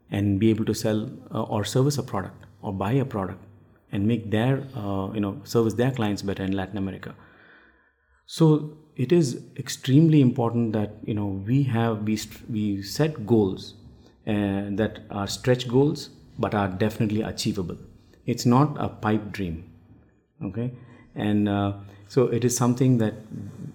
and 0.10 0.40
be 0.40 0.50
able 0.50 0.66
to 0.66 0.74
sell 0.74 1.10
uh, 1.32 1.44
or 1.44 1.64
service 1.64 1.98
a 1.98 2.04
product 2.04 2.46
or 2.62 2.74
buy 2.74 2.94
a 2.94 3.06
product 3.06 3.40
and 3.92 4.08
make 4.08 4.30
their 4.32 4.64
uh, 4.76 5.10
you 5.14 5.20
know 5.20 5.42
service 5.44 5.74
their 5.74 5.92
clients 5.92 6.22
better 6.22 6.44
in 6.44 6.52
latin 6.52 6.78
america. 6.78 7.16
So 8.26 8.78
it 8.96 9.12
is 9.12 9.42
extremely 9.58 10.22
important 10.22 10.74
that 10.74 10.98
you 11.04 11.14
know 11.14 11.28
we 11.48 11.64
have 11.64 12.04
we, 12.04 12.20
we 12.50 12.84
set 12.84 13.26
goals 13.26 13.74
uh, 14.28 14.70
that 14.82 15.00
are 15.10 15.28
stretch 15.28 15.68
goals 15.68 16.10
but 16.38 16.54
are 16.54 16.68
definitely 16.68 17.22
achievable. 17.22 17.78
It's 18.26 18.46
not 18.46 18.78
a 18.80 18.90
pipe 18.90 19.32
dream 19.32 19.70
okay? 20.44 20.72
And 21.16 21.50
uh, 21.50 21.74
so 22.08 22.28
it 22.28 22.46
is 22.46 22.56
something 22.56 22.98
that 23.00 23.16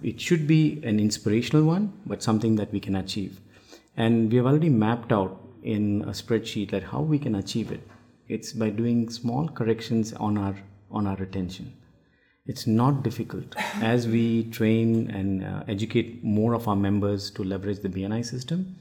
it 0.02 0.20
should 0.20 0.46
be 0.46 0.80
an 0.84 0.98
inspirational 1.00 1.64
one 1.64 1.92
but 2.06 2.22
something 2.22 2.56
that 2.56 2.72
we 2.72 2.80
can 2.80 2.96
achieve. 2.96 3.40
And 3.96 4.30
we 4.30 4.36
have 4.36 4.46
already 4.46 4.68
mapped 4.68 5.12
out 5.12 5.40
in 5.62 6.02
a 6.02 6.08
spreadsheet 6.10 6.70
that 6.70 6.82
how 6.84 7.00
we 7.00 7.18
can 7.18 7.34
achieve 7.34 7.72
it 7.72 7.80
it's 8.28 8.52
by 8.52 8.70
doing 8.70 9.08
small 9.10 9.48
corrections 9.48 10.12
on 10.14 10.38
our 10.38 10.56
on 10.90 11.06
our 11.06 11.16
retention. 11.16 11.72
It's 12.46 12.66
not 12.66 13.02
difficult. 13.02 13.54
As 13.82 14.06
we 14.06 14.44
train 14.50 15.10
and 15.10 15.44
uh, 15.44 15.64
educate 15.66 16.22
more 16.22 16.54
of 16.54 16.68
our 16.68 16.76
members 16.76 17.30
to 17.32 17.44
leverage 17.44 17.80
the 17.80 17.88
bni 17.88 18.24
system 18.24 18.76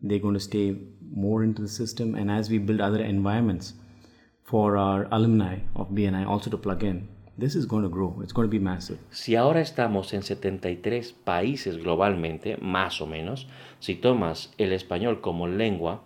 they're 0.00 0.18
going 0.18 0.34
to 0.34 0.40
stay 0.40 0.76
more 1.14 1.42
into 1.42 1.62
the 1.62 1.68
system. 1.68 2.14
And 2.14 2.30
as 2.30 2.50
we 2.50 2.58
build 2.58 2.80
other 2.80 3.02
environments 3.02 3.74
for 4.44 4.76
our 4.76 5.08
alumni 5.10 5.58
of 5.74 5.88
bni 5.90 6.26
also 6.26 6.50
to 6.50 6.58
plug 6.58 6.84
in 6.84 7.08
this 7.38 7.54
is 7.54 7.66
going 7.66 7.82
to 7.82 7.90
grow. 7.90 8.18
It's 8.22 8.32
going 8.32 8.48
to 8.48 8.50
be 8.50 8.58
massive. 8.58 8.98
Si 9.10 9.36
ahora 9.36 9.60
estamos 9.60 10.14
en 10.14 10.22
73 10.22 11.12
países 11.12 11.76
globalmente, 11.76 12.56
más 12.62 13.02
o 13.02 13.06
menos, 13.06 13.46
si 13.78 13.94
tomas 13.94 14.54
el 14.56 14.72
español 14.72 15.20
como 15.20 15.46
lengua, 15.46 16.02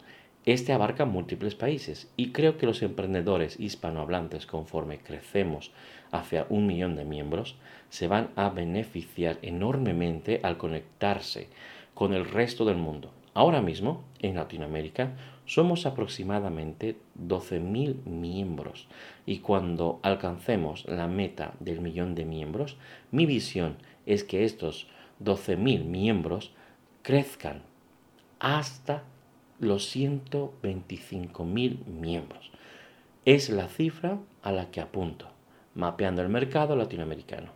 este 0.46 0.72
abarca 0.72 1.04
múltiples 1.04 1.54
países 1.54 2.10
y 2.16 2.32
creo 2.32 2.56
que 2.56 2.66
los 2.66 2.82
emprendedores 2.82 3.60
hispanohablantes, 3.60 4.46
conforme 4.46 4.98
crecemos 4.98 5.70
hacia 6.12 6.46
un 6.48 6.66
millón 6.66 6.96
de 6.96 7.04
miembros, 7.04 7.56
se 7.90 8.06
van 8.06 8.30
a 8.36 8.48
beneficiar 8.48 9.38
enormemente 9.42 10.40
al 10.42 10.56
conectarse 10.56 11.48
con 11.94 12.14
el 12.14 12.24
resto 12.24 12.64
del 12.64 12.76
mundo. 12.76 13.12
Ahora 13.34 13.60
mismo, 13.60 14.02
en 14.20 14.36
Latinoamérica, 14.36 15.12
somos 15.44 15.84
aproximadamente 15.84 16.96
12.000 17.18 18.04
miembros 18.04 18.88
y 19.26 19.38
cuando 19.38 20.00
alcancemos 20.02 20.84
la 20.86 21.06
meta 21.06 21.54
del 21.60 21.80
millón 21.80 22.14
de 22.14 22.24
miembros, 22.24 22.76
mi 23.10 23.26
visión 23.26 23.76
es 24.06 24.24
que 24.24 24.44
estos 24.44 24.88
12.000 25.22 25.84
miembros 25.84 26.52
crezcan 27.02 27.62
hasta 28.38 29.04
los 29.60 29.94
125.000 29.94 31.86
miembros. 31.86 32.50
Es 33.24 33.48
la 33.50 33.68
cifra 33.68 34.18
a 34.42 34.50
la 34.52 34.70
que 34.70 34.80
apunto, 34.80 35.28
mapeando 35.74 36.22
el 36.22 36.30
mercado 36.30 36.76
latinoamericano. 36.76 37.50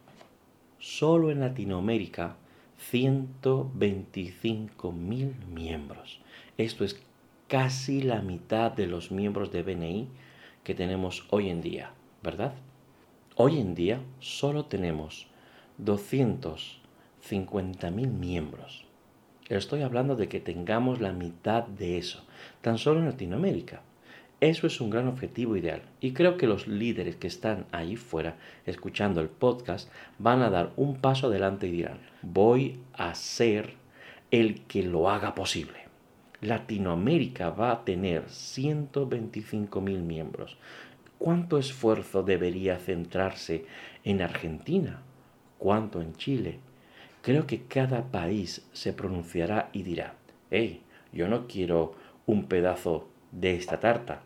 Solo 0.78 1.30
en 1.30 1.40
Latinoamérica, 1.40 2.37
125.000 2.92 5.46
miembros. 5.46 6.20
Esto 6.58 6.84
es 6.84 7.00
casi 7.49 8.02
la 8.02 8.20
mitad 8.20 8.70
de 8.73 8.87
los 8.87 9.11
miembros 9.11 9.50
de 9.50 9.62
BNI 9.62 10.08
que 10.62 10.75
tenemos 10.75 11.26
hoy 11.30 11.49
en 11.49 11.62
día, 11.62 11.92
¿verdad? 12.23 12.52
Hoy 13.37 13.58
en 13.58 13.75
día 13.75 14.02
solo 14.20 14.66
tenemos 14.66 15.26
250.000 15.82 18.11
miembros. 18.11 18.84
Estoy 19.51 19.83
hablando 19.83 20.17
de 20.17 20.29
que 20.29 20.41
tengamos 20.41 21.03
la 21.03 21.13
mitad 21.13 21.65
de 21.65 21.99
eso, 21.99 22.25
tan 22.63 22.79
solo 22.79 23.01
en 23.01 23.07
Latinoamérica. 23.07 23.83
Eso 24.41 24.67
es 24.67 24.81
un 24.81 24.89
gran 24.89 25.07
objetivo 25.07 25.55
ideal 25.55 25.83
y 26.01 26.13
creo 26.13 26.39
que 26.39 26.47
los 26.47 26.67
líderes 26.67 27.17
que 27.17 27.27
están 27.27 27.67
ahí 27.71 27.97
fuera 27.97 28.37
escuchando 28.65 29.21
el 29.21 29.29
podcast 29.29 29.91
van 30.19 30.41
a 30.41 30.49
dar 30.49 30.73
un 30.77 30.97
paso 30.97 31.27
adelante 31.27 31.67
y 31.67 31.73
dirán, 31.73 31.99
voy 32.23 32.81
a 32.95 33.15
ser 33.15 33.75
el 34.31 34.63
que 34.63 34.83
lo 34.83 35.11
haga 35.11 35.35
posible. 35.35 35.79
Latinoamérica 36.41 37.51
va 37.51 37.71
a 37.71 37.85
tener 37.85 38.29
125 38.31 39.81
mil 39.83 40.01
miembros. 40.01 40.57
¿Cuánto 41.19 41.59
esfuerzo 41.59 42.23
debería 42.23 42.79
centrarse 42.79 43.67
en 44.05 44.23
Argentina? 44.23 45.03
¿Cuánto 45.59 46.01
en 46.01 46.15
Chile? 46.17 46.61
Creo 47.25 47.47
que 47.47 47.62
cada 47.62 48.02
país 48.12 48.69
se 48.75 48.93
pronunciará 48.93 49.71
y 49.73 49.83
dirá, 49.83 50.12
hey, 50.50 50.83
yo 51.11 51.26
no 51.26 51.47
quiero 51.47 51.95
un 52.26 52.45
pedazo 52.49 53.09
de 53.33 53.54
esta 53.54 53.81
tarta. 53.81 54.21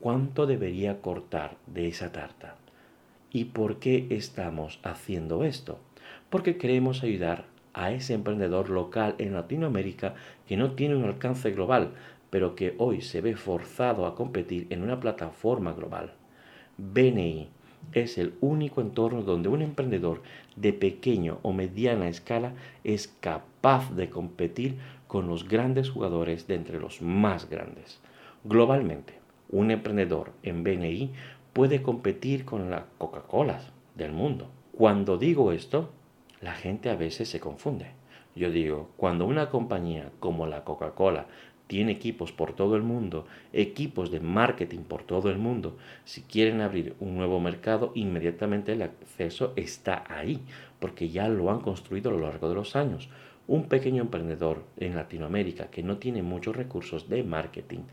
¿Cuánto 0.00 0.46
debería 0.46 1.00
cortar 1.00 1.56
de 1.66 1.88
esa 1.88 2.12
tarta? 2.12 2.56
¿Y 3.30 3.46
por 3.46 3.78
qué 3.78 4.06
estamos 4.10 4.80
haciendo 4.82 5.44
esto? 5.44 5.78
Porque 6.28 6.58
queremos 6.58 7.02
ayudar 7.02 7.46
a 7.72 7.90
ese 7.90 8.12
emprendedor 8.12 8.68
local 8.68 9.14
en 9.16 9.32
Latinoamérica 9.32 10.14
que 10.46 10.58
no 10.58 10.72
tiene 10.72 10.94
un 10.96 11.04
alcance 11.04 11.52
global, 11.52 11.94
pero 12.28 12.54
que 12.54 12.74
hoy 12.76 13.00
se 13.00 13.22
ve 13.22 13.34
forzado 13.34 14.04
a 14.04 14.14
competir 14.14 14.66
en 14.68 14.82
una 14.82 15.00
plataforma 15.00 15.72
global. 15.72 16.12
BNI 16.76 17.48
es 17.92 18.18
el 18.18 18.34
único 18.40 18.80
entorno 18.80 19.22
donde 19.22 19.48
un 19.48 19.62
emprendedor 19.62 20.22
de 20.56 20.72
pequeño 20.72 21.38
o 21.42 21.52
mediana 21.52 22.08
escala 22.08 22.54
es 22.84 23.08
capaz 23.20 23.94
de 23.94 24.10
competir 24.10 24.76
con 25.08 25.28
los 25.28 25.48
grandes 25.48 25.90
jugadores 25.90 26.46
de 26.46 26.54
entre 26.54 26.80
los 26.80 27.02
más 27.02 27.48
grandes. 27.50 28.00
Globalmente, 28.44 29.14
un 29.50 29.70
emprendedor 29.70 30.32
en 30.42 30.64
BNI 30.64 31.12
puede 31.52 31.82
competir 31.82 32.44
con 32.44 32.70
la 32.70 32.86
Coca-Cola 32.98 33.60
del 33.94 34.12
mundo. 34.12 34.48
Cuando 34.72 35.18
digo 35.18 35.52
esto, 35.52 35.90
la 36.40 36.54
gente 36.54 36.88
a 36.88 36.96
veces 36.96 37.28
se 37.28 37.40
confunde. 37.40 37.86
Yo 38.34 38.50
digo, 38.50 38.88
cuando 38.96 39.26
una 39.26 39.50
compañía 39.50 40.10
como 40.18 40.46
la 40.46 40.64
Coca-Cola 40.64 41.26
tiene 41.72 41.92
equipos 41.92 42.32
por 42.32 42.52
todo 42.52 42.76
el 42.76 42.82
mundo, 42.82 43.26
equipos 43.54 44.10
de 44.10 44.20
marketing 44.20 44.80
por 44.80 45.04
todo 45.04 45.30
el 45.30 45.38
mundo, 45.38 45.78
si 46.04 46.20
quieren 46.20 46.60
abrir 46.60 46.94
un 47.00 47.16
nuevo 47.16 47.40
mercado, 47.40 47.92
inmediatamente 47.94 48.72
el 48.72 48.82
acceso 48.82 49.54
está 49.56 50.04
ahí, 50.06 50.42
porque 50.80 51.08
ya 51.08 51.28
lo 51.28 51.50
han 51.50 51.60
construido 51.60 52.10
a 52.10 52.12
lo 52.12 52.20
largo 52.20 52.50
de 52.50 52.56
los 52.56 52.76
años. 52.76 53.08
Un 53.48 53.70
pequeño 53.70 54.02
emprendedor 54.02 54.64
en 54.76 54.96
Latinoamérica 54.96 55.70
que 55.70 55.82
no 55.82 55.96
tiene 55.96 56.22
muchos 56.22 56.54
recursos 56.54 57.08
de 57.08 57.22
marketing 57.22 57.84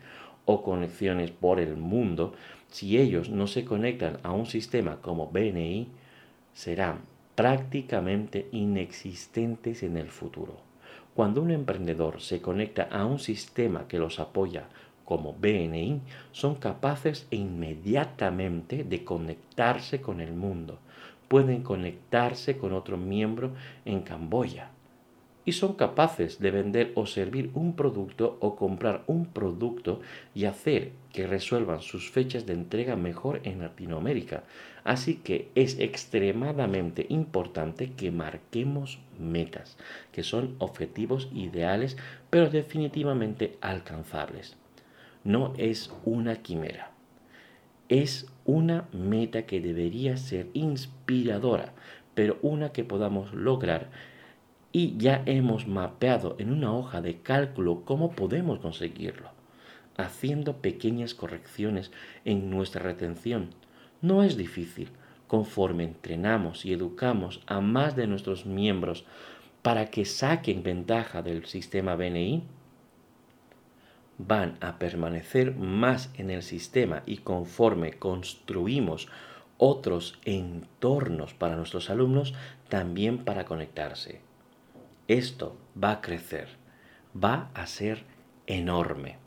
o 0.43 0.61
conexiones 0.61 1.31
por 1.31 1.61
el 1.61 1.77
mundo, 1.77 2.33
si 2.67 2.97
ellos 2.97 3.29
no 3.29 3.47
se 3.47 3.63
conectan 3.63 4.17
a 4.23 4.33
un 4.33 4.45
sistema 4.45 4.97
como 4.97 5.27
BNI, 5.27 5.87
serán 6.53 6.99
prácticamente 7.35 8.49
inexistentes 8.51 9.83
en 9.83 9.95
el 9.95 10.09
futuro. 10.09 10.68
Cuando 11.13 11.41
un 11.41 11.51
emprendedor 11.51 12.21
se 12.21 12.41
conecta 12.41 12.83
a 12.83 13.05
un 13.05 13.19
sistema 13.19 13.87
que 13.87 13.99
los 13.99 14.19
apoya 14.19 14.69
como 15.09 15.33
BNI, 15.33 16.01
son 16.31 16.53
capaces 16.55 17.25
inmediatamente 17.31 18.83
de 18.83 19.03
conectarse 19.03 20.01
con 20.01 20.21
el 20.21 20.33
mundo. 20.33 20.77
Pueden 21.27 21.63
conectarse 21.63 22.59
con 22.59 22.73
otro 22.73 22.95
miembro 22.95 23.53
en 23.85 24.01
Camboya. 24.01 24.69
Y 25.45 25.53
son 25.53 25.73
capaces 25.73 26.39
de 26.39 26.51
vender 26.51 26.91
o 26.93 27.07
servir 27.07 27.49
un 27.55 27.75
producto 27.75 28.37
o 28.39 28.55
comprar 28.55 29.03
un 29.07 29.25
producto 29.25 29.99
y 30.35 30.45
hacer 30.45 30.91
que 31.11 31.25
resuelvan 31.25 31.81
sus 31.81 32.11
fechas 32.11 32.45
de 32.45 32.53
entrega 32.53 32.95
mejor 32.95 33.41
en 33.45 33.61
Latinoamérica. 33.61 34.43
Así 34.89 35.17
que 35.17 35.51
es 35.53 35.77
extremadamente 35.77 37.05
importante 37.09 37.91
que 37.91 38.09
marquemos 38.09 38.97
metas, 39.19 39.77
que 40.11 40.23
son 40.23 40.55
objetivos 40.57 41.29
ideales, 41.31 41.95
pero 42.31 42.49
definitivamente 42.49 43.55
alcanzables. 43.61 44.57
No 45.23 45.53
es 45.57 45.93
una 46.05 46.37
quimera. 46.37 46.89
Es 47.87 48.31
una 48.45 48.87
meta 48.91 49.45
que 49.45 49.61
debería 49.61 50.17
ser 50.17 50.47
inspiradora, 50.53 51.71
pero 52.15 52.39
una 52.41 52.71
que 52.71 52.83
podamos 52.83 53.31
lograr 53.31 53.91
y 54.71 54.97
ya 54.97 55.21
hemos 55.27 55.67
mapeado 55.67 56.35
en 56.39 56.51
una 56.51 56.73
hoja 56.73 56.99
de 57.01 57.21
cálculo 57.21 57.83
cómo 57.85 58.13
podemos 58.13 58.57
conseguirlo, 58.57 59.29
haciendo 59.97 60.63
pequeñas 60.63 61.13
correcciones 61.13 61.91
en 62.25 62.49
nuestra 62.49 62.81
retención. 62.81 63.51
No 64.01 64.23
es 64.23 64.37
difícil, 64.37 64.89
conforme 65.27 65.83
entrenamos 65.83 66.65
y 66.65 66.73
educamos 66.73 67.41
a 67.45 67.61
más 67.61 67.95
de 67.95 68.07
nuestros 68.07 68.45
miembros 68.45 69.05
para 69.61 69.87
que 69.87 70.05
saquen 70.05 70.63
ventaja 70.63 71.21
del 71.21 71.45
sistema 71.45 71.95
BNI, 71.95 72.43
van 74.17 74.57
a 74.59 74.79
permanecer 74.79 75.55
más 75.55 76.11
en 76.17 76.29
el 76.29 76.43
sistema 76.43 77.03
y 77.05 77.17
conforme 77.17 77.93
construimos 77.93 79.07
otros 79.57 80.19
entornos 80.25 81.33
para 81.33 81.55
nuestros 81.57 81.89
alumnos, 81.89 82.33
también 82.69 83.25
para 83.25 83.45
conectarse. 83.45 84.21
Esto 85.07 85.57
va 85.81 85.91
a 85.91 86.01
crecer, 86.01 86.47
va 87.15 87.49
a 87.53 87.67
ser 87.67 88.03
enorme. 88.47 89.17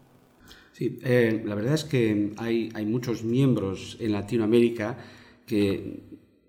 Sí, 0.73 0.99
eh, 1.03 1.43
la 1.45 1.55
verdad 1.55 1.75
es 1.75 1.85
que 1.85 2.33
hay, 2.39 2.71
hay, 2.75 2.87
muchos 2.87 3.25
miembros 3.25 3.97
en 4.01 4.13
Latinoamérica 4.13 4.97
que 5.47 6.01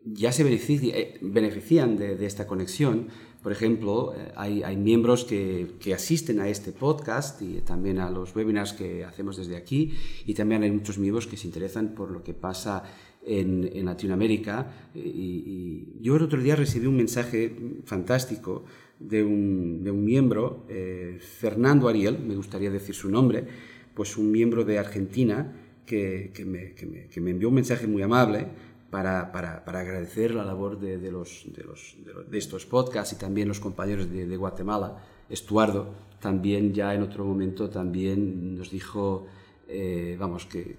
ya 0.06 0.32
se 0.32 0.44
eh, 0.44 1.18
benefician 1.22 1.98
de, 1.98 2.16
de 2.16 2.26
esta 2.26 2.48
conexión 2.48 3.10
por 3.44 3.52
ejemplo, 3.52 4.16
eh, 4.16 4.32
hay, 4.38 4.64
hay 4.64 4.78
miembros 4.78 5.26
que, 5.26 5.74
que, 5.82 5.94
asisten 5.94 6.40
a 6.40 6.48
este 6.48 6.72
podcast 6.72 7.42
y 7.42 7.60
también 7.60 8.00
a 8.00 8.10
los 8.10 8.34
webinars 8.34 8.72
que 8.72 9.04
hacemos 9.04 9.36
desde 9.36 9.58
aquí 9.58 9.92
y 10.26 10.34
también 10.34 10.64
hay 10.64 10.72
muchos 10.72 10.98
miembros 10.98 11.28
que 11.28 11.36
se 11.36 11.48
interesan 11.48 11.94
por 11.94 12.10
lo 12.10 12.24
que 12.24 12.34
pasa 12.34 12.84
en, 13.26 13.70
en 13.74 13.86
Latinoamérica. 13.86 14.72
Eh, 14.96 15.00
y, 15.04 16.00
yo 16.00 16.16
el 16.16 16.24
otro 16.24 16.42
día 16.42 16.56
recibí 16.56 16.88
un 16.88 16.96
mensaje 16.96 17.54
fantástico 17.84 18.64
de 18.98 19.22
un, 19.22 19.84
de 19.84 19.92
un 19.92 20.06
miembro, 20.06 20.66
eh, 20.70 21.20
Fernando 21.20 21.90
Ariel, 21.90 22.20
me 22.20 22.36
gustaría 22.36 22.72
decir 22.72 22.96
su 22.96 23.10
nombre, 23.10 23.46
pues 23.94 24.18
un 24.18 24.32
miembro 24.32 24.64
de 24.64 24.80
Argentina 24.80 25.54
que, 25.86 26.32
que, 26.34 26.46
me, 26.46 26.74
que, 26.74 27.22
me, 27.22 27.32
envió 27.32 27.50
un 27.50 27.56
mensaje 27.56 27.88
muy 27.88 28.02
amable 28.02 28.48
para, 28.90 29.32
para, 29.32 29.66
para 29.66 29.80
agradecer 29.82 30.34
la 30.34 30.46
labor 30.46 30.80
de, 30.80 30.98
de, 30.98 31.12
los, 31.12 31.46
de, 31.48 31.64
los, 31.64 31.98
de, 32.30 32.38
estos 32.38 32.66
podcasts 32.66 33.14
y 33.14 33.18
también 33.18 33.48
los 33.48 33.60
compañeros 33.60 34.10
de, 34.10 34.38
Guatemala. 34.38 35.04
Estuardo 35.30 35.94
también 36.20 36.74
ya 36.74 36.94
en 36.94 37.02
otro 37.02 37.26
momento 37.26 37.70
también 37.70 38.56
nos 38.56 38.72
dijo, 38.72 39.28
eh, 39.68 40.16
vamos, 40.20 40.46
que, 40.46 40.78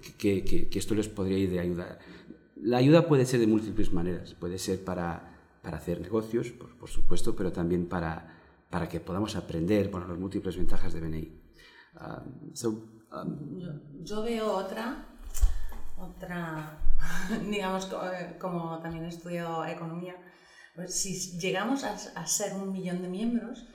esto 0.73 0.95
les 0.95 1.07
podría 1.07 1.37
ir 1.37 1.51
de 1.51 1.59
ayuda. 1.59 1.99
La 2.61 2.77
ayuda 2.77 3.07
puede 3.07 3.25
ser 3.25 3.39
de 3.39 3.47
múltiples 3.47 3.91
maneras. 3.93 4.33
Puede 4.33 4.57
ser 4.57 4.83
para, 4.83 5.37
para 5.61 5.77
hacer 5.77 6.01
negocios, 6.01 6.51
por, 6.51 6.75
por, 6.77 6.89
supuesto, 6.89 7.35
pero 7.35 7.51
también 7.51 7.85
para, 7.85 8.39
para 8.69 8.89
que 8.89 8.99
podamos 8.99 9.35
aprender 9.35 9.89
bueno, 9.89 10.07
las 10.07 10.17
múltiples 10.17 10.57
ventajas 10.57 10.93
de 10.93 11.01
BNI. 11.01 11.31
So, 12.53 12.94
um, 13.11 13.59
yo, 13.59 13.69
yo 14.03 14.23
veo 14.23 14.51
otra, 14.53 15.05
otra 15.97 16.79
digamos, 17.49 17.91
eh, 17.91 18.35
como 18.39 18.79
también 18.79 19.05
estudio 19.05 19.65
economía, 19.65 20.15
pues 20.75 20.93
si 20.93 21.37
llegamos 21.37 21.83
a, 21.83 21.93
a, 21.93 22.27
ser 22.27 22.53
un 22.53 22.71
millón 22.71 23.01
de 23.01 23.07
miembros 23.07 23.67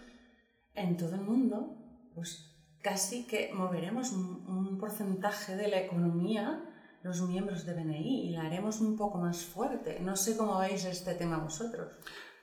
en 0.75 0.96
todo 0.96 1.14
el 1.14 1.22
mundo, 1.22 1.76
pues 2.14 2.46
casi 2.82 3.26
que 3.26 3.50
moveremos 3.54 4.12
un, 4.12 4.44
un 4.46 4.78
porcentaje 4.78 5.56
de 5.56 5.68
la 5.68 5.80
economía 5.80 6.66
los 7.02 7.26
miembros 7.26 7.64
de 7.64 7.75
BNI 7.75 8.28
y 8.28 8.30
la 8.32 8.42
haremos 8.42 8.80
un 8.80 8.96
poco 8.96 9.18
más 9.18 9.42
fuerte. 9.42 9.99
No 10.00 10.16
sé 10.16 10.37
cómo 10.37 10.58
veis 10.58 10.84
este 10.84 11.14
tema 11.14 11.38
vosotros. 11.38 11.92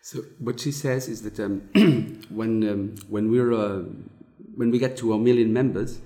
So 0.01 0.19
what 0.39 0.57
she 0.57 0.71
says 0.71 1.07
is 1.07 1.21
that 1.23 1.39
um, 1.39 1.61
when 2.29 2.63
um, 2.63 2.95
when 3.09 3.29
we're 3.29 3.53
uh, 3.53 3.83
when 4.55 4.71
we 4.71 4.79
get 4.79 4.95
to 4.97 5.13
a 5.13 5.17
million 5.17 5.51
members, 5.51 5.99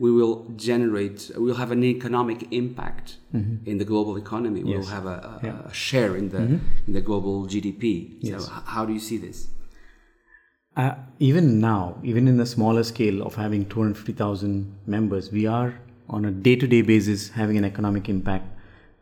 we 0.00 0.10
will 0.10 0.46
generate, 0.56 1.30
we'll 1.36 1.56
have 1.56 1.70
an 1.70 1.84
economic 1.84 2.50
impact 2.52 3.18
mm-hmm. 3.34 3.68
in 3.68 3.76
the 3.76 3.84
global 3.84 4.16
economy. 4.16 4.62
Yes. 4.64 4.78
We'll 4.78 4.86
have 4.86 5.04
a, 5.04 5.08
a, 5.08 5.40
yeah. 5.42 5.60
a 5.66 5.74
share 5.74 6.16
in 6.16 6.30
the, 6.30 6.38
mm-hmm. 6.38 6.66
in 6.86 6.92
the 6.94 7.02
global 7.02 7.46
GDP. 7.46 8.16
Yes. 8.20 8.46
So, 8.46 8.50
how 8.50 8.86
do 8.86 8.94
you 8.94 8.98
see 8.98 9.18
this? 9.18 9.48
Uh, 10.74 10.94
even 11.18 11.60
now, 11.60 11.98
even 12.02 12.26
in 12.26 12.38
the 12.38 12.46
smaller 12.46 12.82
scale 12.82 13.22
of 13.22 13.34
having 13.34 13.66
250,000 13.66 14.74
members, 14.86 15.30
we 15.30 15.46
are 15.46 15.78
on 16.08 16.24
a 16.24 16.30
day 16.30 16.56
to 16.56 16.66
day 16.66 16.80
basis 16.80 17.28
having 17.28 17.58
an 17.58 17.64
economic 17.64 18.08
impact 18.08 18.46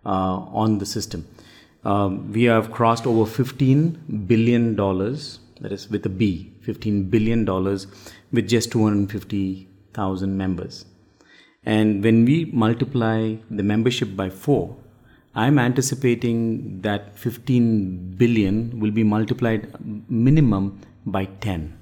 uh, 0.05 0.09
on 0.09 0.79
the 0.79 0.87
system. 0.87 1.29
Um, 1.85 2.33
we 2.33 2.45
have 2.45 2.73
crossed 2.73 3.07
over 3.07 3.31
$15 3.31 4.27
billion, 4.27 4.75
that 4.75 5.71
is 5.71 5.89
with 5.89 6.05
a 6.07 6.09
B, 6.09 6.53
$15 6.67 7.09
billion 7.09 7.45
with 8.33 8.49
just 8.49 8.73
250,000 9.99 10.37
members. 10.37 10.85
And 11.65 12.03
when 12.03 12.25
we 12.25 12.37
multiply 12.47 13.37
the 13.51 13.63
membership 13.63 14.17
by 14.17 14.31
four, 14.31 14.77
I'm 15.35 15.59
anticipating 15.59 16.81
that 16.83 17.19
15 17.19 18.15
billion 18.17 18.81
will 18.81 18.91
be 18.91 19.05
multiplied 19.05 19.63
minimum 20.09 20.81
by 21.07 21.27
10. 21.27 21.79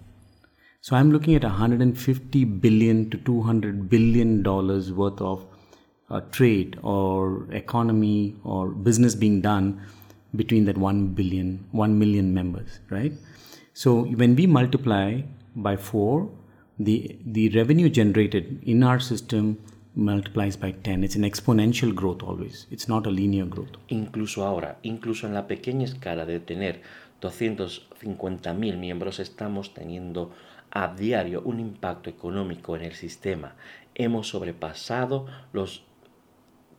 So 0.81 0.97
I'm 0.97 1.11
looking 1.11 1.35
at 1.35 1.43
150 1.43 2.45
billion 2.45 3.11
to 3.11 3.17
200 3.19 3.89
billion 3.89 4.43
dollars 4.43 4.93
worth 4.93 5.21
of 5.21 5.45
uh, 6.11 6.21
trade 6.31 6.79
or 6.83 7.49
economy 7.53 8.37
or 8.45 8.69
business 8.69 9.15
being 9.15 9.41
done 9.41 9.81
between 10.37 10.65
that 10.67 10.79
1 10.79 11.09
billion, 11.09 11.65
1 11.73 11.99
million 11.99 12.33
members, 12.35 12.79
right? 12.91 13.13
So 13.75 14.05
when 14.05 14.37
we 14.37 14.47
multiply 14.47 15.23
by 15.57 15.77
4, 15.77 16.29
the, 16.79 17.19
the 17.25 17.49
revenue 17.51 17.89
generated 17.89 18.63
in 18.65 18.83
our 18.83 18.99
system 19.01 19.59
multiplies 19.95 20.57
by 20.57 20.73
10. 20.73 21.05
It's 21.05 21.15
an 21.17 21.23
exponential 21.23 21.95
growth 21.95 22.23
always. 22.23 22.67
It's 22.71 22.89
not 22.89 23.07
a 23.07 23.11
linear 23.11 23.47
growth. 23.47 23.79
Incluso 23.89 24.45
ahora, 24.45 24.77
incluso 24.83 25.27
en 25.27 25.33
la 25.35 25.47
pequeña 25.47 25.87
escala 25.87 26.27
de 26.27 26.39
tener 26.39 26.83
250.000 27.23 28.77
miembros, 28.77 29.21
estamos 29.21 29.73
teniendo 29.73 30.33
a 30.71 30.95
diario 30.95 31.41
un 31.43 31.61
impacto 31.61 32.11
económico 32.11 32.77
en 32.77 32.83
el 32.83 32.93
sistema. 32.93 33.55
Hemos 33.95 34.29
sobrepasado 34.29 35.25
los 35.55 35.83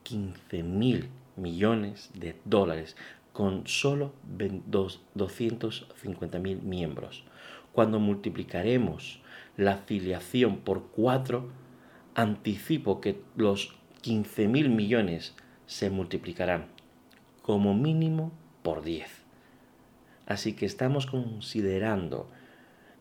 15.000 0.05 1.07
millones 1.36 2.12
de 2.13 2.36
dólares 2.45 2.95
con 3.33 3.65
solo 3.65 4.13
250.000 4.38 6.62
miembros. 6.62 7.23
Cuando 7.71 7.99
multiplicaremos 7.99 9.21
la 9.58 9.74
afiliación 9.74 10.58
por 10.58 10.88
4, 10.91 11.50
anticipo 12.15 13.02
que 13.02 13.20
los 13.36 13.76
15 14.02 14.48
mil 14.48 14.70
millones 14.70 15.36
se 15.65 15.89
multiplicarán 15.89 16.67
como 17.41 17.74
mínimo 17.74 18.32
por 18.62 18.84
10. 18.84 19.08
Así 20.28 20.54
que 20.54 20.65
estamos 20.65 21.06
considerando 21.06 22.30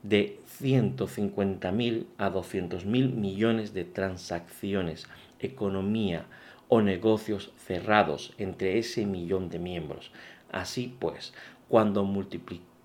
de 0.02 0.40
150 0.46 1.72
mil 1.72 2.06
a 2.16 2.30
200 2.30 2.84
mil 2.86 3.12
millones 3.12 3.74
de 3.74 3.84
transacciones, 3.84 5.06
economía 5.40 6.26
o 6.68 6.80
negocios 6.80 7.52
cerrados 7.58 8.32
entre 8.38 8.78
ese 8.78 9.04
millón 9.04 9.48
de 9.48 9.58
miembros. 9.58 10.10
Así 10.52 10.94
pues, 10.98 11.34
cuando 11.68 12.04
multiplicamos 12.04 12.75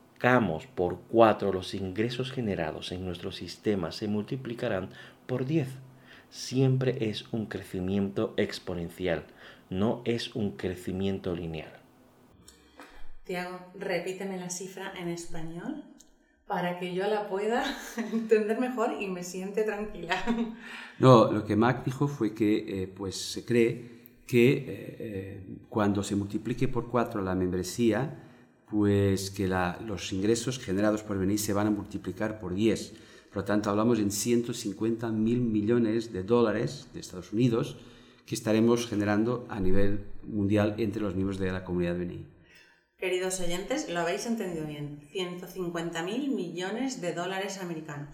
por 0.75 0.99
4 1.09 1.51
los 1.51 1.73
ingresos 1.73 2.31
generados 2.31 2.91
en 2.91 3.05
nuestro 3.05 3.31
sistema 3.31 3.91
se 3.91 4.07
multiplicarán 4.07 4.89
por 5.25 5.45
10 5.45 5.67
siempre 6.31 7.09
es 7.09 7.31
un 7.31 7.45
crecimiento 7.45 8.33
exponencial, 8.37 9.25
no 9.69 10.01
es 10.05 10.33
un 10.33 10.57
crecimiento 10.57 11.35
lineal. 11.35 11.71
Tiago, 13.23 13.59
repíteme 13.77 14.37
la 14.37 14.49
cifra 14.49 14.93
en 14.97 15.09
español 15.09 15.83
para 16.47 16.79
que 16.79 16.93
yo 16.93 17.07
la 17.07 17.29
pueda 17.29 17.63
entender 17.97 18.59
mejor 18.59 18.95
y 18.99 19.07
me 19.07 19.23
siente 19.23 19.63
tranquila. 19.63 20.15
No, 20.99 21.31
lo 21.31 21.45
que 21.45 21.55
Mac 21.55 21.83
dijo 21.83 22.07
fue 22.07 22.33
que 22.33 22.83
eh, 22.83 22.87
pues 22.87 23.15
se 23.15 23.45
cree 23.45 24.01
que 24.27 24.51
eh, 24.51 24.65
eh, 24.67 25.43
cuando 25.67 26.03
se 26.03 26.15
multiplique 26.15 26.67
por 26.67 26.89
cuatro 26.89 27.21
la 27.21 27.35
membresía, 27.35 28.30
pues 28.71 29.29
que 29.29 29.47
los 29.47 30.13
ingresos 30.13 30.57
generados 30.57 31.03
por 31.03 31.19
venir 31.19 31.37
se 31.37 31.53
van 31.53 31.67
a 31.67 31.71
multiplicar 31.71 32.39
por 32.39 32.55
10 32.55 32.93
por 33.31 33.43
lo 33.43 33.45
tanto, 33.45 33.69
hablamos 33.69 33.97
en 33.99 34.11
150 34.11 35.07
mil 35.09 35.39
millones 35.39 36.11
de 36.11 36.23
dólares 36.23 36.87
de 36.93 36.99
Estados 36.99 37.31
Unidos 37.31 37.77
que 38.25 38.35
estaremos 38.35 38.87
generando 38.87 39.45
a 39.49 39.61
nivel 39.61 40.05
mundial 40.23 40.75
entre 40.79 41.01
los 41.01 41.15
miembros 41.15 41.39
de 41.39 41.51
la 41.51 41.63
comunidad 41.63 41.95
BNI. 41.95 42.27
Queridos 42.97 43.39
oyentes, 43.39 43.89
lo 43.89 44.01
habéis 44.01 44.25
entendido 44.25 44.67
bien. 44.67 44.99
150 45.11 46.03
mil 46.03 46.31
millones 46.31 46.99
de 46.99 47.13
dólares 47.13 47.59
americanos. 47.59 48.09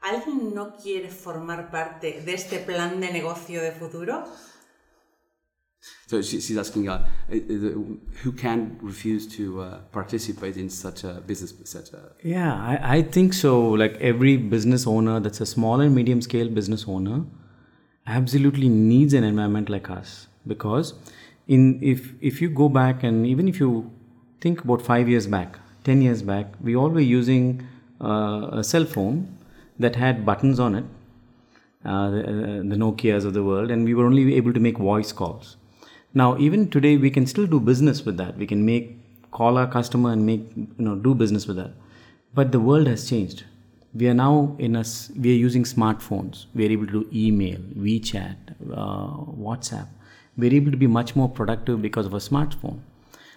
¿Alguien 0.00 0.54
no 0.54 0.76
quiere 0.76 1.10
formar 1.10 1.70
parte 1.70 2.22
de 2.22 2.32
este 2.32 2.58
plan 2.58 3.00
de 3.00 3.12
negocio 3.12 3.62
de 3.62 3.72
futuro? 3.72 4.24
So 6.06 6.20
she, 6.22 6.40
she's 6.40 6.58
asking 6.58 6.88
uh, 6.88 7.06
who 7.28 8.32
can 8.32 8.78
refuse 8.82 9.26
to 9.36 9.62
uh, 9.62 9.78
participate 9.92 10.56
in 10.56 10.68
such 10.68 11.04
a 11.04 11.14
business, 11.26 11.54
such 11.64 11.92
a. 11.92 12.12
Yeah, 12.22 12.54
I, 12.54 12.96
I 12.96 13.02
think 13.02 13.32
so. 13.32 13.70
Like 13.70 13.96
every 14.00 14.36
business 14.36 14.86
owner 14.86 15.18
that's 15.20 15.40
a 15.40 15.46
small 15.46 15.80
and 15.80 15.94
medium 15.94 16.20
scale 16.20 16.48
business 16.48 16.84
owner 16.86 17.24
absolutely 18.06 18.68
needs 18.68 19.14
an 19.14 19.24
environment 19.24 19.70
like 19.70 19.88
us 19.88 20.26
because 20.46 20.92
in 21.48 21.82
if 21.82 22.12
if 22.20 22.42
you 22.42 22.50
go 22.50 22.68
back 22.68 23.02
and 23.02 23.26
even 23.26 23.48
if 23.48 23.58
you 23.58 23.90
think 24.40 24.62
about 24.62 24.82
five 24.82 25.08
years 25.08 25.26
back, 25.26 25.58
ten 25.84 26.02
years 26.02 26.22
back, 26.22 26.46
we 26.60 26.76
all 26.76 26.90
were 26.90 27.00
using 27.00 27.66
uh, 28.00 28.48
a 28.52 28.62
cell 28.62 28.84
phone 28.84 29.38
that 29.78 29.96
had 29.96 30.24
buttons 30.26 30.60
on 30.60 30.74
it, 30.74 30.84
uh, 31.84 32.10
the, 32.10 32.22
the 32.68 32.76
Nokia's 32.76 33.24
of 33.24 33.32
the 33.32 33.42
world, 33.42 33.70
and 33.70 33.84
we 33.84 33.94
were 33.94 34.04
only 34.04 34.34
able 34.36 34.52
to 34.52 34.60
make 34.60 34.76
voice 34.76 35.10
calls 35.10 35.56
now, 36.16 36.38
even 36.38 36.70
today, 36.70 36.96
we 36.96 37.10
can 37.10 37.26
still 37.26 37.46
do 37.46 37.58
business 37.58 38.04
with 38.04 38.16
that. 38.18 38.36
We 38.36 38.46
can 38.46 38.64
make 38.64 39.00
call 39.32 39.58
our 39.58 39.66
customer 39.66 40.12
and 40.12 40.24
make 40.24 40.42
you 40.56 40.84
know 40.86 40.94
do 40.94 41.12
business 41.12 41.48
with 41.48 41.56
that. 41.56 41.72
But 42.34 42.52
the 42.52 42.60
world 42.60 42.86
has 42.86 43.08
changed. 43.10 43.44
We 43.92 44.08
are 44.08 44.14
now 44.14 44.56
in 44.58 44.76
a 44.76 44.84
we 45.18 45.32
are 45.32 45.40
using 45.46 45.64
smartphones. 45.64 46.46
We 46.54 46.66
are 46.66 46.70
able 46.70 46.86
to 46.86 46.92
do 47.02 47.08
email, 47.12 47.58
WeChat, 47.86 48.36
uh, 48.72 49.16
WhatsApp. 49.48 49.88
We 50.36 50.50
are 50.50 50.54
able 50.54 50.70
to 50.70 50.76
be 50.76 50.86
much 50.86 51.16
more 51.16 51.28
productive 51.28 51.82
because 51.82 52.06
of 52.06 52.14
a 52.14 52.22
smartphone. 52.28 52.78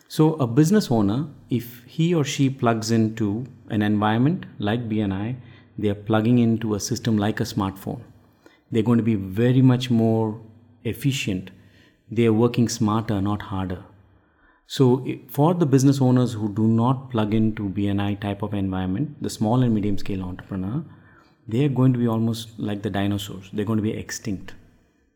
So, 0.07 0.35
a 0.35 0.47
business 0.47 0.91
owner, 0.91 1.27
if 1.49 1.83
he 1.85 2.13
or 2.13 2.23
she 2.23 2.49
plugs 2.49 2.91
into 2.91 3.45
an 3.69 3.81
environment 3.81 4.45
like 4.59 4.87
BNI, 4.87 5.35
they 5.77 5.89
are 5.89 6.01
plugging 6.11 6.39
into 6.39 6.75
a 6.75 6.79
system 6.79 7.17
like 7.17 7.39
a 7.39 7.43
smartphone. 7.43 8.01
They're 8.71 8.83
going 8.83 8.97
to 8.97 9.03
be 9.03 9.15
very 9.15 9.61
much 9.61 9.89
more 9.89 10.39
efficient 10.83 11.51
they 12.09 12.25
are 12.25 12.33
working 12.33 12.69
smarter, 12.69 13.21
not 13.21 13.41
harder. 13.43 13.83
So, 14.65 15.05
for 15.29 15.53
the 15.53 15.65
business 15.65 16.01
owners 16.01 16.33
who 16.33 16.53
do 16.53 16.67
not 16.67 17.09
plug 17.09 17.33
into 17.33 17.69
BNI 17.69 18.19
type 18.19 18.41
of 18.41 18.53
environment, 18.53 19.21
the 19.21 19.29
small 19.29 19.63
and 19.63 19.73
medium 19.73 19.97
scale 19.97 20.23
entrepreneur, 20.23 20.83
they 21.47 21.63
are 21.63 21.69
going 21.69 21.93
to 21.93 21.99
be 21.99 22.07
almost 22.07 22.59
like 22.59 22.81
the 22.81 22.89
dinosaurs. 22.89 23.49
They're 23.53 23.65
going 23.65 23.77
to 23.77 23.83
be 23.83 23.93
extinct. 23.93 24.53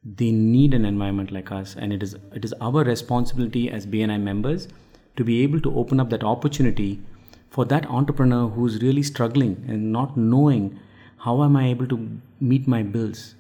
They 0.04 0.32
need 0.32 0.74
an 0.74 0.86
environment 0.86 1.32
like 1.32 1.52
us, 1.52 1.76
and 1.76 1.92
it 1.92 2.02
is 2.02 2.16
it 2.34 2.46
is 2.46 2.54
our 2.62 2.84
responsibility 2.86 3.70
as 3.70 3.86
BNI 3.86 4.22
members 4.22 4.70
to 5.18 5.26
be 5.26 5.44
able 5.44 5.60
to 5.62 5.76
open 5.78 6.00
up 6.00 6.10
that 6.12 6.24
opportunity 6.24 7.02
for 7.50 7.66
that 7.66 7.86
entrepreneur 7.88 8.48
who's 8.48 8.82
really 8.82 9.04
struggling 9.04 9.64
and 9.68 9.92
not 9.92 10.16
knowing 10.16 10.80
how 11.18 11.44
am 11.44 11.58
I 11.58 11.68
able 11.68 11.88
to 11.88 12.22
meet 12.40 12.68
my 12.68 12.82
bills, 12.84 13.36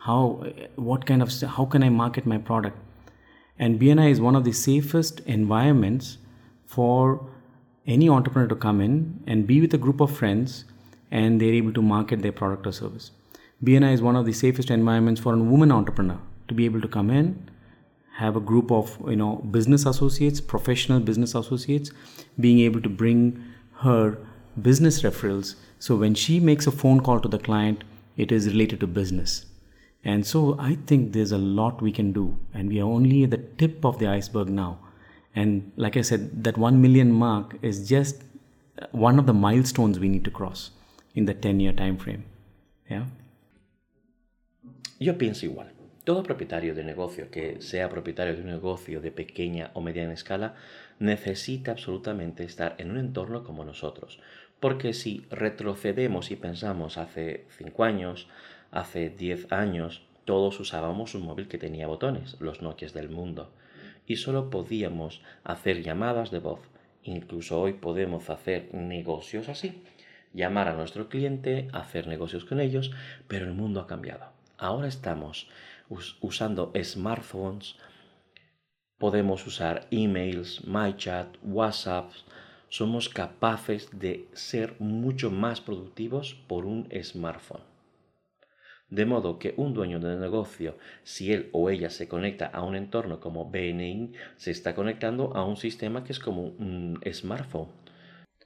how 0.00 0.46
what 0.76 1.06
kind 1.06 1.22
of 1.22 1.32
how 1.56 1.64
can 1.64 1.82
I 1.82 1.88
market 1.88 2.26
my 2.26 2.38
product 2.38 2.78
and 3.58 3.80
BNI 3.80 4.10
is 4.10 4.20
one 4.20 4.34
of 4.34 4.44
the 4.44 4.52
safest 4.52 5.20
environments 5.20 6.18
for 6.66 7.30
any 7.86 8.08
entrepreneur 8.08 8.48
to 8.48 8.56
come 8.56 8.80
in 8.80 9.22
and 9.26 9.46
be 9.46 9.60
with 9.60 9.74
a 9.74 9.78
group 9.78 10.00
of 10.00 10.16
friends 10.16 10.64
and 11.10 11.40
they're 11.40 11.52
able 11.52 11.72
to 11.72 11.82
market 11.82 12.22
their 12.22 12.32
product 12.32 12.66
or 12.66 12.72
service. 12.72 13.10
BNI 13.62 13.92
is 13.92 14.02
one 14.02 14.16
of 14.16 14.26
the 14.26 14.32
safest 14.32 14.70
environments 14.70 15.20
for 15.20 15.34
a 15.34 15.36
woman 15.36 15.70
entrepreneur 15.70 16.18
to 16.48 16.54
be 16.54 16.64
able 16.64 16.80
to 16.80 16.88
come 16.88 17.10
in, 17.10 17.48
have 18.16 18.36
a 18.36 18.40
group 18.40 18.70
of 18.70 18.96
you 19.08 19.16
know 19.16 19.36
business 19.50 19.86
associates, 19.86 20.40
professional 20.40 21.00
business 21.00 21.34
associates, 21.34 21.90
being 22.40 22.60
able 22.60 22.80
to 22.80 22.88
bring 22.88 23.42
her 23.78 24.18
business 24.60 25.02
referrals. 25.02 25.54
So 25.78 25.96
when 25.96 26.14
she 26.14 26.40
makes 26.40 26.66
a 26.66 26.72
phone 26.72 27.00
call 27.00 27.20
to 27.20 27.28
the 27.28 27.38
client, 27.38 27.84
it 28.16 28.32
is 28.32 28.46
related 28.46 28.80
to 28.80 28.86
business. 28.86 29.46
And 30.04 30.26
so 30.26 30.56
I 30.58 30.76
think 30.86 31.12
there's 31.12 31.32
a 31.32 31.38
lot 31.38 31.80
we 31.80 31.90
can 31.90 32.12
do, 32.12 32.36
and 32.52 32.68
we 32.68 32.80
are 32.80 32.88
only 32.88 33.24
at 33.24 33.30
the 33.30 33.38
tip 33.38 33.84
of 33.84 33.98
the 33.98 34.06
iceberg 34.06 34.48
now. 34.50 34.78
And 35.34 35.72
like 35.76 35.96
I 35.96 36.02
said, 36.02 36.44
that 36.44 36.58
1 36.58 36.80
million 36.80 37.10
mark 37.10 37.56
is 37.62 37.88
just 37.88 38.22
uh, 38.80 38.86
one 38.92 39.18
of 39.18 39.26
the 39.26 39.32
milestones 39.32 39.98
we 39.98 40.08
need 40.08 40.24
to 40.24 40.30
cross 40.30 40.70
in 41.14 41.24
the 41.24 41.34
10 41.34 41.60
year 41.60 41.72
time 41.72 41.96
frame. 41.96 42.24
Yeah? 42.88 43.06
Yo 45.00 45.14
pienso 45.18 45.46
igual. 45.46 45.72
Todo 46.04 46.22
propietario 46.22 46.74
de 46.74 46.84
negocio 46.84 47.30
que 47.30 47.62
sea 47.62 47.88
propietario 47.88 48.34
de 48.36 48.42
un 48.42 48.48
negocio 48.48 49.00
de 49.00 49.10
pequeña 49.10 49.70
o 49.72 49.80
mediana 49.80 50.12
escala 50.12 50.54
necesita 50.98 51.72
absolutamente 51.72 52.44
estar 52.44 52.74
en 52.78 52.90
un 52.90 52.98
entorno 52.98 53.42
como 53.42 53.64
nosotros. 53.64 54.20
Porque 54.60 54.92
si 54.92 55.26
retrocedemos 55.30 56.30
y 56.30 56.36
pensamos 56.36 56.98
hace 56.98 57.46
5 57.56 57.84
años, 57.84 58.28
Hace 58.74 59.08
10 59.08 59.52
años 59.52 60.02
todos 60.24 60.58
usábamos 60.58 61.14
un 61.14 61.22
móvil 61.22 61.46
que 61.46 61.58
tenía 61.58 61.86
botones, 61.86 62.36
los 62.40 62.60
Nokias 62.60 62.92
del 62.92 63.08
mundo, 63.08 63.52
y 64.04 64.16
solo 64.16 64.50
podíamos 64.50 65.22
hacer 65.44 65.84
llamadas 65.84 66.32
de 66.32 66.40
voz. 66.40 66.58
Incluso 67.04 67.60
hoy 67.60 67.74
podemos 67.74 68.30
hacer 68.30 68.74
negocios 68.74 69.48
así, 69.48 69.84
llamar 70.32 70.66
a 70.66 70.74
nuestro 70.74 71.08
cliente, 71.08 71.68
hacer 71.72 72.08
negocios 72.08 72.44
con 72.44 72.58
ellos, 72.58 72.90
pero 73.28 73.46
el 73.46 73.52
mundo 73.52 73.78
ha 73.78 73.86
cambiado. 73.86 74.32
Ahora 74.58 74.88
estamos 74.88 75.48
usando 76.20 76.72
smartphones, 76.82 77.76
podemos 78.98 79.46
usar 79.46 79.86
emails, 79.92 80.66
MyChat, 80.66 81.36
WhatsApp, 81.44 82.10
somos 82.68 83.08
capaces 83.08 83.88
de 83.92 84.26
ser 84.32 84.74
mucho 84.80 85.30
más 85.30 85.60
productivos 85.60 86.34
por 86.48 86.66
un 86.66 86.88
smartphone. 87.04 87.73
De 88.94 89.06
modo 89.06 89.40
que 89.40 89.54
un 89.56 89.74
dueño 89.74 89.98
de 89.98 90.14
negocio, 90.14 90.78
si 91.02 91.32
él 91.32 91.48
o 91.50 91.68
ella 91.68 91.90
se 91.90 92.06
conecta 92.06 92.46
a 92.46 92.62
un 92.62 92.76
entorno 92.76 93.18
como 93.18 93.50
BNI, 93.50 94.12
se 94.36 94.52
está 94.52 94.76
conectando 94.76 95.34
a 95.34 95.44
un 95.44 95.56
sistema 95.56 96.04
que 96.04 96.12
es 96.12 96.20
como 96.20 96.42
un 96.42 97.00
smartphone. 97.12 97.70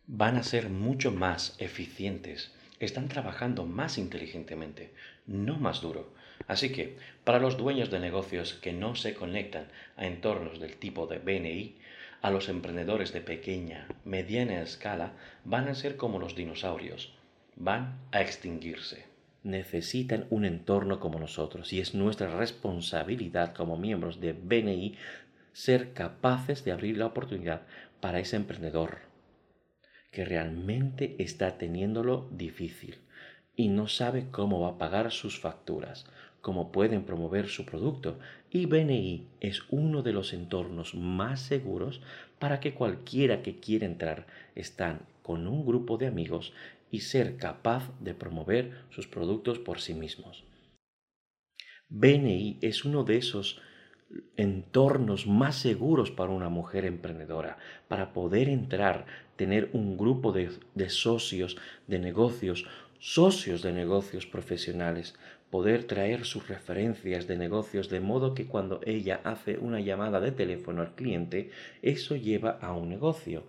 Van 0.06 0.38
a 0.38 0.42
ser 0.42 0.70
mucho 0.70 1.12
más 1.12 1.54
eficientes, 1.58 2.50
están 2.80 3.08
trabajando 3.08 3.66
más 3.66 3.98
inteligentemente, 3.98 4.94
no 5.26 5.58
más 5.58 5.82
duro. 5.82 6.14
Así 6.46 6.72
que, 6.72 6.96
para 7.24 7.40
los 7.40 7.58
dueños 7.58 7.90
de 7.90 8.00
negocios 8.00 8.54
que 8.54 8.72
no 8.72 8.94
se 8.94 9.12
conectan 9.12 9.66
a 9.98 10.06
entornos 10.06 10.60
del 10.60 10.76
tipo 10.76 11.06
de 11.06 11.18
BNI, 11.18 11.76
a 12.22 12.30
los 12.30 12.48
emprendedores 12.48 13.12
de 13.12 13.20
pequeña, 13.20 13.86
mediana 14.06 14.62
escala 14.62 15.12
van 15.44 15.68
a 15.68 15.74
ser 15.74 15.98
como 15.98 16.18
los 16.18 16.34
dinosaurios, 16.34 17.12
van 17.54 17.98
a 18.12 18.22
extinguirse 18.22 19.07
necesitan 19.48 20.26
un 20.30 20.44
entorno 20.44 21.00
como 21.00 21.18
nosotros 21.18 21.72
y 21.72 21.80
es 21.80 21.94
nuestra 21.94 22.36
responsabilidad 22.36 23.54
como 23.54 23.76
miembros 23.76 24.20
de 24.20 24.32
BNI 24.32 24.94
ser 25.52 25.92
capaces 25.92 26.64
de 26.64 26.72
abrir 26.72 26.98
la 26.98 27.06
oportunidad 27.06 27.62
para 28.00 28.20
ese 28.20 28.36
emprendedor 28.36 28.98
que 30.12 30.24
realmente 30.24 31.16
está 31.18 31.58
teniéndolo 31.58 32.28
difícil 32.30 32.98
y 33.56 33.68
no 33.68 33.88
sabe 33.88 34.26
cómo 34.30 34.60
va 34.60 34.68
a 34.68 34.78
pagar 34.78 35.10
sus 35.10 35.40
facturas, 35.40 36.06
cómo 36.40 36.70
pueden 36.70 37.02
promover 37.02 37.48
su 37.48 37.64
producto. 37.64 38.18
Y 38.50 38.66
BNI 38.66 39.26
es 39.40 39.64
uno 39.68 40.02
de 40.02 40.12
los 40.12 40.32
entornos 40.32 40.94
más 40.94 41.40
seguros 41.40 42.00
para 42.38 42.60
que 42.60 42.72
cualquiera 42.72 43.42
que 43.42 43.58
quiera 43.58 43.84
entrar 43.84 44.26
están 44.54 45.00
con 45.22 45.48
un 45.48 45.66
grupo 45.66 45.98
de 45.98 46.06
amigos 46.06 46.52
y 46.90 47.00
ser 47.00 47.36
capaz 47.36 47.90
de 48.00 48.14
promover 48.14 48.84
sus 48.90 49.06
productos 49.06 49.58
por 49.58 49.80
sí 49.80 49.94
mismos. 49.94 50.44
BNI 51.88 52.58
es 52.60 52.84
uno 52.84 53.04
de 53.04 53.16
esos 53.16 53.60
entornos 54.36 55.26
más 55.26 55.56
seguros 55.56 56.10
para 56.10 56.32
una 56.32 56.48
mujer 56.48 56.84
emprendedora, 56.84 57.58
para 57.88 58.12
poder 58.12 58.48
entrar, 58.48 59.06
tener 59.36 59.70
un 59.72 59.96
grupo 59.96 60.32
de, 60.32 60.50
socios 60.90 61.56
de 61.86 61.98
negocios, 61.98 62.66
socios 62.98 63.62
de 63.62 63.72
negocios 63.72 64.26
profesionales, 64.26 65.14
poder 65.50 65.84
traer 65.84 66.24
sus 66.24 66.48
referencias 66.48 67.26
de 67.26 67.36
negocios 67.36 67.88
de 67.88 68.00
modo 68.00 68.34
que 68.34 68.46
cuando 68.46 68.80
ella 68.84 69.20
hace 69.24 69.58
una 69.58 69.80
llamada 69.80 70.20
de 70.20 70.32
teléfono 70.32 70.82
al 70.82 70.94
cliente, 70.94 71.50
eso 71.82 72.16
lleva 72.16 72.58
a 72.60 72.72
un 72.72 72.88
negocio. 72.88 73.44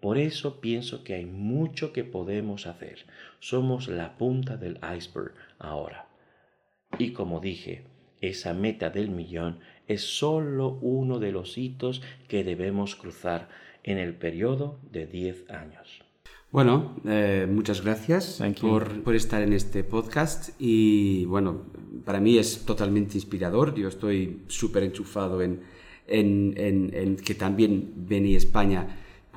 Por 0.00 0.18
eso 0.18 0.60
pienso 0.60 1.02
que 1.02 1.14
hay 1.14 1.26
mucho 1.26 1.92
que 1.92 2.04
podemos 2.04 2.66
hacer. 2.66 3.06
Somos 3.40 3.88
la 3.88 4.16
punta 4.16 4.56
del 4.56 4.78
iceberg 4.96 5.32
ahora. 5.58 6.08
Y 6.98 7.12
como 7.12 7.40
dije, 7.40 7.84
esa 8.20 8.54
meta 8.54 8.90
del 8.90 9.10
millón 9.10 9.58
es 9.86 10.02
solo 10.02 10.78
uno 10.80 11.18
de 11.18 11.32
los 11.32 11.58
hitos 11.58 12.02
que 12.28 12.44
debemos 12.44 12.94
cruzar 12.94 13.48
en 13.82 13.98
el 13.98 14.14
periodo 14.14 14.78
de 14.90 15.06
10 15.06 15.50
años. 15.50 16.02
Bueno, 16.50 16.96
eh, 17.04 17.46
muchas 17.50 17.82
gracias 17.82 18.42
por, 18.60 19.02
por, 19.02 19.14
estar 19.14 19.42
en 19.42 19.52
este 19.52 19.84
podcast 19.84 20.50
y 20.58 21.26
bueno, 21.26 21.66
para 22.06 22.20
mí 22.20 22.38
es 22.38 22.64
totalmente 22.64 23.18
inspirador. 23.18 23.74
Yo 23.74 23.88
estoy 23.88 24.44
súper 24.46 24.84
enchufado 24.84 25.42
en, 25.42 25.60
en, 26.06 26.54
en, 26.56 26.90
en, 26.94 27.16
que 27.16 27.34
también 27.34 27.92
Beni 27.96 28.34
España 28.34 28.86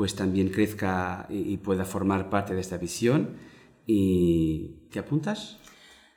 pues 0.01 0.15
también 0.15 0.49
crezca 0.49 1.27
y, 1.29 1.57
pueda 1.57 1.85
formar 1.85 2.31
parte 2.31 2.55
de 2.55 2.61
esta 2.61 2.77
visión. 2.77 3.37
¿Y 3.85 4.87
te 4.91 4.97
apuntas? 4.97 5.59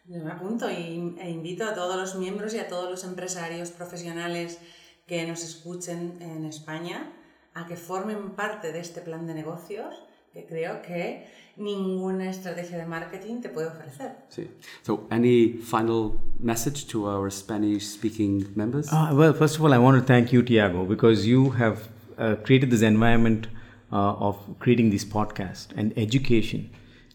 Yo 0.06 0.24
me 0.24 0.30
apunto 0.30 0.70
y, 0.70 1.14
e 1.20 1.30
invito 1.30 1.66
a 1.66 1.74
todos 1.74 1.94
los 1.94 2.14
miembros 2.14 2.54
y 2.54 2.58
a 2.60 2.66
todos 2.66 2.90
los 2.90 3.04
empresarios 3.04 3.72
profesionales 3.72 4.58
que 5.06 5.26
nos 5.26 5.44
escuchen 5.44 6.16
en 6.22 6.46
España, 6.46 7.12
a 7.52 7.66
que 7.66 7.76
formen 7.76 8.30
parte 8.30 8.72
de 8.72 8.80
este 8.80 9.02
plan 9.02 9.26
de 9.26 9.34
negocios 9.34 9.94
que 10.32 10.46
creo 10.46 10.80
que 10.80 11.26
ninguna 11.58 12.30
estrategia 12.30 12.78
de 12.78 12.86
marketing 12.86 13.42
te 13.42 13.50
puede 13.50 13.66
ofrecer. 13.66 14.12
Sí. 14.30 14.48
So, 14.80 15.06
any 15.10 15.58
final 15.62 16.18
message 16.40 16.86
to 16.86 17.06
our 17.06 17.30
Spanish-speaking 17.30 18.46
members? 18.56 18.90
Uh, 18.90 19.10
well, 19.12 19.34
first 19.34 19.56
of 19.56 19.62
all, 19.62 19.74
I 19.74 19.78
want 19.78 20.00
to 20.00 20.06
thank 20.10 20.32
you, 20.32 20.42
Tiago, 20.42 20.86
because 20.86 21.26
you 21.26 21.50
have 21.50 21.90
uh, 22.16 22.36
created 22.42 22.70
this 22.70 22.80
environment 22.80 23.48
of 23.98 24.38
creating 24.58 24.90
this 24.90 25.04
podcast 25.04 25.68
and 25.76 25.92
education, 25.96 26.70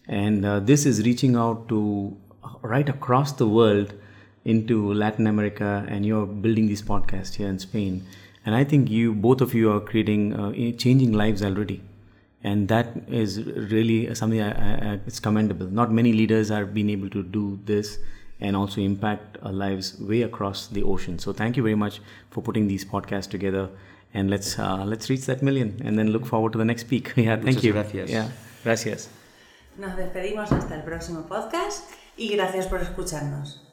and 0.08 0.44
uh, 0.44 0.60
this 0.60 0.86
is 0.86 1.02
reaching 1.04 1.36
out 1.36 1.68
to 1.68 2.16
right 2.62 2.88
across 2.88 3.32
the 3.32 3.46
world 3.46 3.94
into 4.44 4.92
Latin 4.94 5.26
America, 5.26 5.84
and 5.88 6.06
you're 6.06 6.26
building 6.26 6.68
this 6.68 6.82
podcast 6.82 7.34
here 7.34 7.48
in 7.48 7.58
Spain. 7.58 8.06
And 8.46 8.54
I 8.54 8.64
think 8.64 8.90
you, 8.90 9.12
both 9.14 9.42
of 9.42 9.52
you, 9.52 9.70
are 9.70 9.80
creating, 9.80 10.32
uh, 10.32 10.52
changing 10.78 11.12
lives 11.12 11.42
already 11.42 11.82
and 12.42 12.68
that 12.68 12.88
is 13.08 13.42
really 13.44 14.14
something 14.14 14.40
I, 14.40 14.92
I, 14.92 15.00
it's 15.06 15.20
commendable. 15.20 15.66
Not 15.66 15.92
many 15.92 16.12
leaders 16.12 16.50
are 16.50 16.64
being 16.64 16.88
able 16.90 17.10
to 17.10 17.22
do 17.22 17.58
this 17.64 17.98
and 18.40 18.56
also 18.56 18.80
impact 18.80 19.42
lives 19.42 20.00
way 20.00 20.22
across 20.22 20.66
the 20.68 20.82
ocean. 20.82 21.18
So 21.18 21.32
thank 21.32 21.56
you 21.56 21.62
very 21.62 21.74
much 21.74 22.00
for 22.30 22.42
putting 22.42 22.66
these 22.66 22.84
podcasts 22.84 23.28
together, 23.28 23.68
and 24.12 24.30
let's 24.30 24.58
uh, 24.58 24.84
let's 24.84 25.08
reach 25.08 25.26
that 25.26 25.42
million, 25.42 25.80
and 25.84 25.98
then 25.98 26.10
look 26.12 26.26
forward 26.26 26.52
to 26.52 26.58
the 26.58 26.64
next 26.64 26.84
peak. 26.84 27.12
yeah, 27.16 27.36
thank 27.36 27.56
Muchas 27.56 27.64
you. 27.64 27.72
Gracias. 27.72 28.10
Yeah, 28.10 28.28
gracias. 28.64 29.10
Nos 29.78 29.96
despedimos 29.96 30.52
hasta 30.52 30.74
el 30.74 30.82
próximo 30.82 31.26
podcast 31.26 31.90
y 32.16 32.28
gracias 32.36 32.66
por 32.66 32.80
escucharnos. 32.80 33.66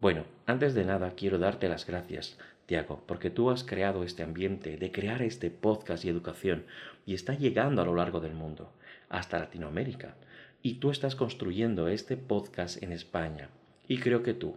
Bueno, 0.00 0.24
antes 0.46 0.74
de 0.74 0.84
nada 0.84 1.14
quiero 1.16 1.38
darte 1.38 1.68
las 1.68 1.84
gracias 1.86 2.36
Tiago, 2.68 3.02
porque 3.06 3.30
tú 3.30 3.50
has 3.50 3.64
creado 3.64 4.04
este 4.04 4.22
ambiente 4.22 4.76
de 4.76 4.92
crear 4.92 5.22
este 5.22 5.50
podcast 5.50 6.04
y 6.04 6.10
educación 6.10 6.66
y 7.06 7.14
está 7.14 7.32
llegando 7.32 7.80
a 7.80 7.86
lo 7.86 7.94
largo 7.94 8.20
del 8.20 8.34
mundo, 8.34 8.70
hasta 9.08 9.38
Latinoamérica. 9.38 10.16
Y 10.60 10.74
tú 10.74 10.90
estás 10.90 11.16
construyendo 11.16 11.88
este 11.88 12.18
podcast 12.18 12.82
en 12.82 12.92
España. 12.92 13.48
Y 13.88 14.00
creo 14.00 14.22
que 14.22 14.34
tú, 14.34 14.54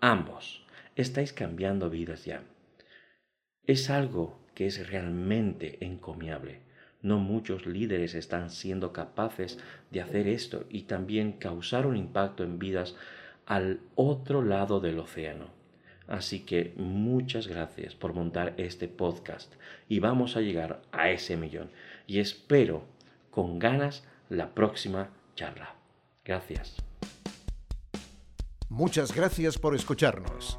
ambos, 0.00 0.64
estáis 0.94 1.32
cambiando 1.32 1.90
vidas 1.90 2.24
ya. 2.24 2.44
Es 3.68 3.90
algo 3.90 4.40
que 4.54 4.66
es 4.66 4.88
realmente 4.88 5.76
encomiable. 5.84 6.60
No 7.02 7.18
muchos 7.18 7.66
líderes 7.66 8.14
están 8.14 8.48
siendo 8.48 8.94
capaces 8.94 9.58
de 9.90 10.00
hacer 10.00 10.26
esto 10.26 10.64
y 10.70 10.84
también 10.84 11.32
causar 11.32 11.86
un 11.86 11.98
impacto 11.98 12.44
en 12.44 12.58
vidas 12.58 12.96
al 13.44 13.80
otro 13.94 14.42
lado 14.42 14.80
del 14.80 14.98
océano. 14.98 15.50
Así 16.06 16.46
que 16.46 16.72
muchas 16.78 17.46
gracias 17.46 17.94
por 17.94 18.14
montar 18.14 18.54
este 18.56 18.88
podcast 18.88 19.52
y 19.86 20.00
vamos 20.00 20.38
a 20.38 20.40
llegar 20.40 20.80
a 20.90 21.10
ese 21.10 21.36
millón. 21.36 21.70
Y 22.06 22.20
espero 22.20 22.86
con 23.30 23.58
ganas 23.58 24.02
la 24.30 24.54
próxima 24.54 25.10
charla. 25.36 25.74
Gracias. 26.24 26.76
Muchas 28.70 29.14
gracias 29.14 29.58
por 29.58 29.74
escucharnos. 29.74 30.58